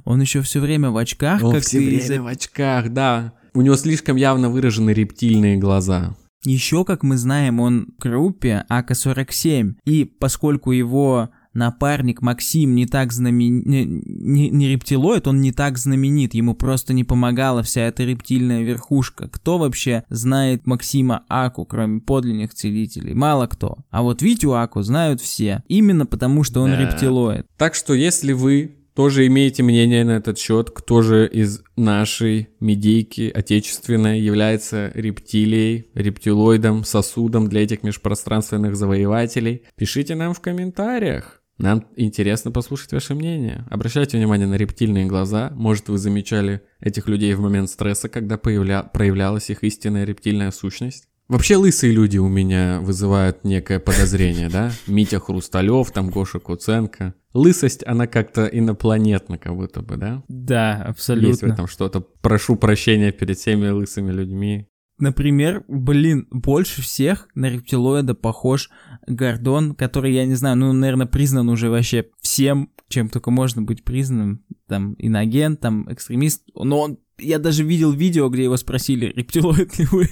[0.03, 1.43] Он еще все время в очках.
[1.43, 3.33] Он все время в очках, да.
[3.53, 6.15] У него слишком явно выражены рептильные глаза.
[6.43, 13.11] Еще, как мы знаем, он в группе АК-47, и поскольку его напарник Максим не так
[13.11, 18.03] знаменит, не, не, не рептилоид, он не так знаменит, ему просто не помогала вся эта
[18.03, 19.27] рептильная верхушка.
[19.29, 23.13] Кто вообще знает Максима Аку, кроме подлинных целителей?
[23.13, 23.79] Мало кто.
[23.89, 26.81] А вот Витю Аку знают все, именно потому что он да.
[26.81, 27.45] рептилоид.
[27.57, 33.31] Так что если вы тоже имеете мнение на этот счет, кто же из нашей медийки
[33.33, 39.63] отечественной является рептилией, рептилоидом, сосудом для этих межпространственных завоевателей?
[39.75, 41.40] Пишите нам в комментариях.
[41.61, 43.65] Нам интересно послушать ваше мнение.
[43.69, 45.51] Обращайте внимание на рептильные глаза.
[45.53, 48.81] Может, вы замечали этих людей в момент стресса, когда появля...
[48.81, 51.07] проявлялась их истинная рептильная сущность?
[51.27, 54.71] Вообще лысые люди у меня вызывают некое подозрение, да?
[54.87, 57.13] Митя Хрусталев, там Гоша Куценко.
[57.33, 60.23] Лысость, она как-то инопланетна, как будто бы, да?
[60.27, 61.27] Да, абсолютно.
[61.27, 62.01] Есть в этом что-то.
[62.01, 64.67] Прошу прощения перед всеми лысыми людьми.
[65.01, 68.69] Например, блин, больше всех на рептилоида похож
[69.07, 73.83] Гордон, который, я не знаю, ну, наверное, признан уже вообще всем, чем только можно быть
[73.83, 74.45] признанным.
[74.67, 76.43] Там, иногент, там, экстремист.
[76.53, 80.07] Но он, я даже видел видео, где его спросили, рептилоид ли вы?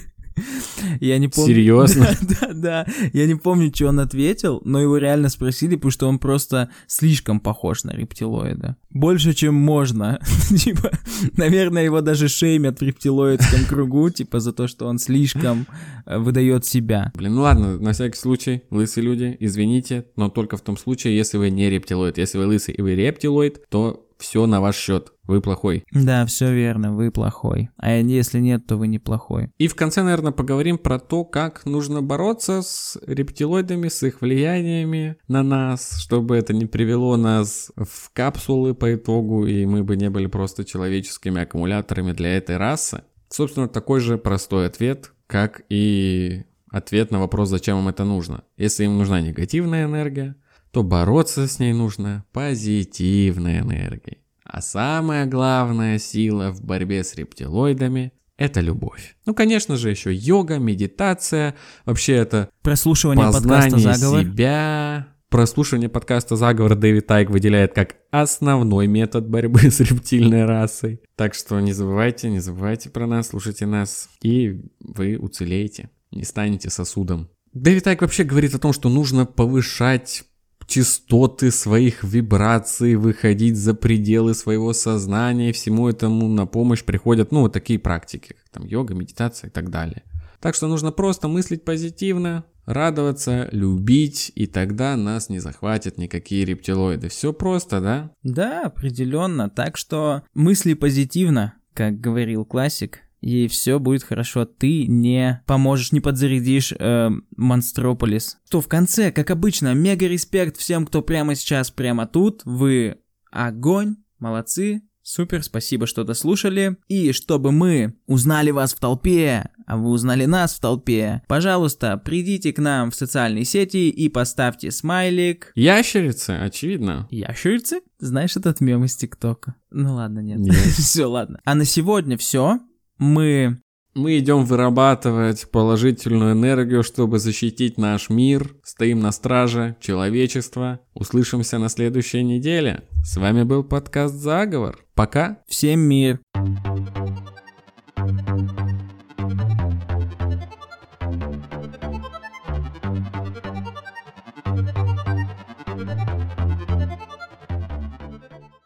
[1.00, 1.54] Я не помню.
[1.54, 2.08] Серьезно?
[2.20, 2.86] Да, да, да.
[3.12, 7.40] Я не помню, что он ответил, но его реально спросили, потому что он просто слишком
[7.40, 8.76] похож на рептилоида.
[8.90, 10.20] Больше, чем можно.
[10.56, 10.90] типа,
[11.36, 15.66] наверное, его даже шеймят в рептилоидском кругу, типа, за то, что он слишком
[16.06, 17.12] э, выдает себя.
[17.14, 21.38] Блин, ну ладно, на всякий случай, лысые люди, извините, но только в том случае, если
[21.38, 22.18] вы не рептилоид.
[22.18, 25.12] Если вы лысый и вы рептилоид, то все на ваш счет.
[25.24, 25.84] Вы плохой.
[25.92, 27.70] Да, все верно, вы плохой.
[27.76, 29.50] А если нет, то вы не плохой.
[29.58, 35.16] И в конце, наверное, поговорим про то, как нужно бороться с рептилоидами, с их влияниями
[35.28, 40.10] на нас, чтобы это не привело нас в капсулы по итогу, и мы бы не
[40.10, 43.02] были просто человеческими аккумуляторами для этой расы.
[43.28, 48.42] Собственно, такой же простой ответ, как и ответ на вопрос, зачем им это нужно.
[48.56, 50.34] Если им нужна негативная энергия,
[50.72, 54.18] то бороться с ней нужно позитивной энергией.
[54.44, 59.16] А самая главная сила в борьбе с рептилоидами– это любовь.
[59.26, 61.54] Ну, конечно же, еще йога, медитация,
[61.84, 64.24] вообще это прослушивание подкаста «Заговор».
[64.24, 65.08] себя.
[65.28, 71.00] Прослушивание подкаста «Заговор» Дэвид Тайк выделяет как основной метод борьбы с рептильной расой.
[71.14, 76.70] Так что не забывайте, не забывайте про нас, слушайте нас, и вы уцелеете, не станете
[76.70, 77.28] сосудом.
[77.52, 80.24] Дэвид Тайк вообще говорит о том, что нужно повышать
[80.70, 87.40] частоты своих вибраций, выходить за пределы своего сознания, и всему этому на помощь приходят, ну,
[87.40, 90.04] вот такие практики, как там йога, медитация и так далее.
[90.40, 97.08] Так что нужно просто мыслить позитивно, радоваться, любить, и тогда нас не захватят никакие рептилоиды.
[97.08, 98.10] Все просто, да?
[98.22, 99.50] Да, определенно.
[99.50, 104.44] Так что мысли позитивно, как говорил классик, и все будет хорошо.
[104.44, 108.38] Ты не поможешь, не подзарядишь э, Монстрополис.
[108.50, 112.42] То в конце, как обычно, мега респект всем, кто прямо сейчас, прямо тут.
[112.44, 112.98] Вы
[113.30, 116.76] огонь, молодцы, Супер, спасибо, что дослушали.
[116.86, 122.52] И чтобы мы узнали вас в толпе, а вы узнали нас в толпе, пожалуйста, придите
[122.52, 125.50] к нам в социальные сети и поставьте смайлик.
[125.56, 127.08] Ящерицы, очевидно.
[127.10, 127.80] Ящерицы?
[127.98, 129.56] Знаешь этот мем из ТикТока?
[129.70, 130.38] Ну ладно, нет.
[130.38, 130.54] нет.
[130.78, 131.40] все, ладно.
[131.44, 132.60] А на сегодня все
[133.00, 133.58] мы...
[133.92, 138.54] Мы идем вырабатывать положительную энергию, чтобы защитить наш мир.
[138.62, 140.78] Стоим на страже человечества.
[140.94, 142.84] Услышимся на следующей неделе.
[143.04, 144.78] С вами был подкаст «Заговор».
[144.94, 145.38] Пока.
[145.48, 146.20] Всем мир.
[146.36, 146.99] Мир.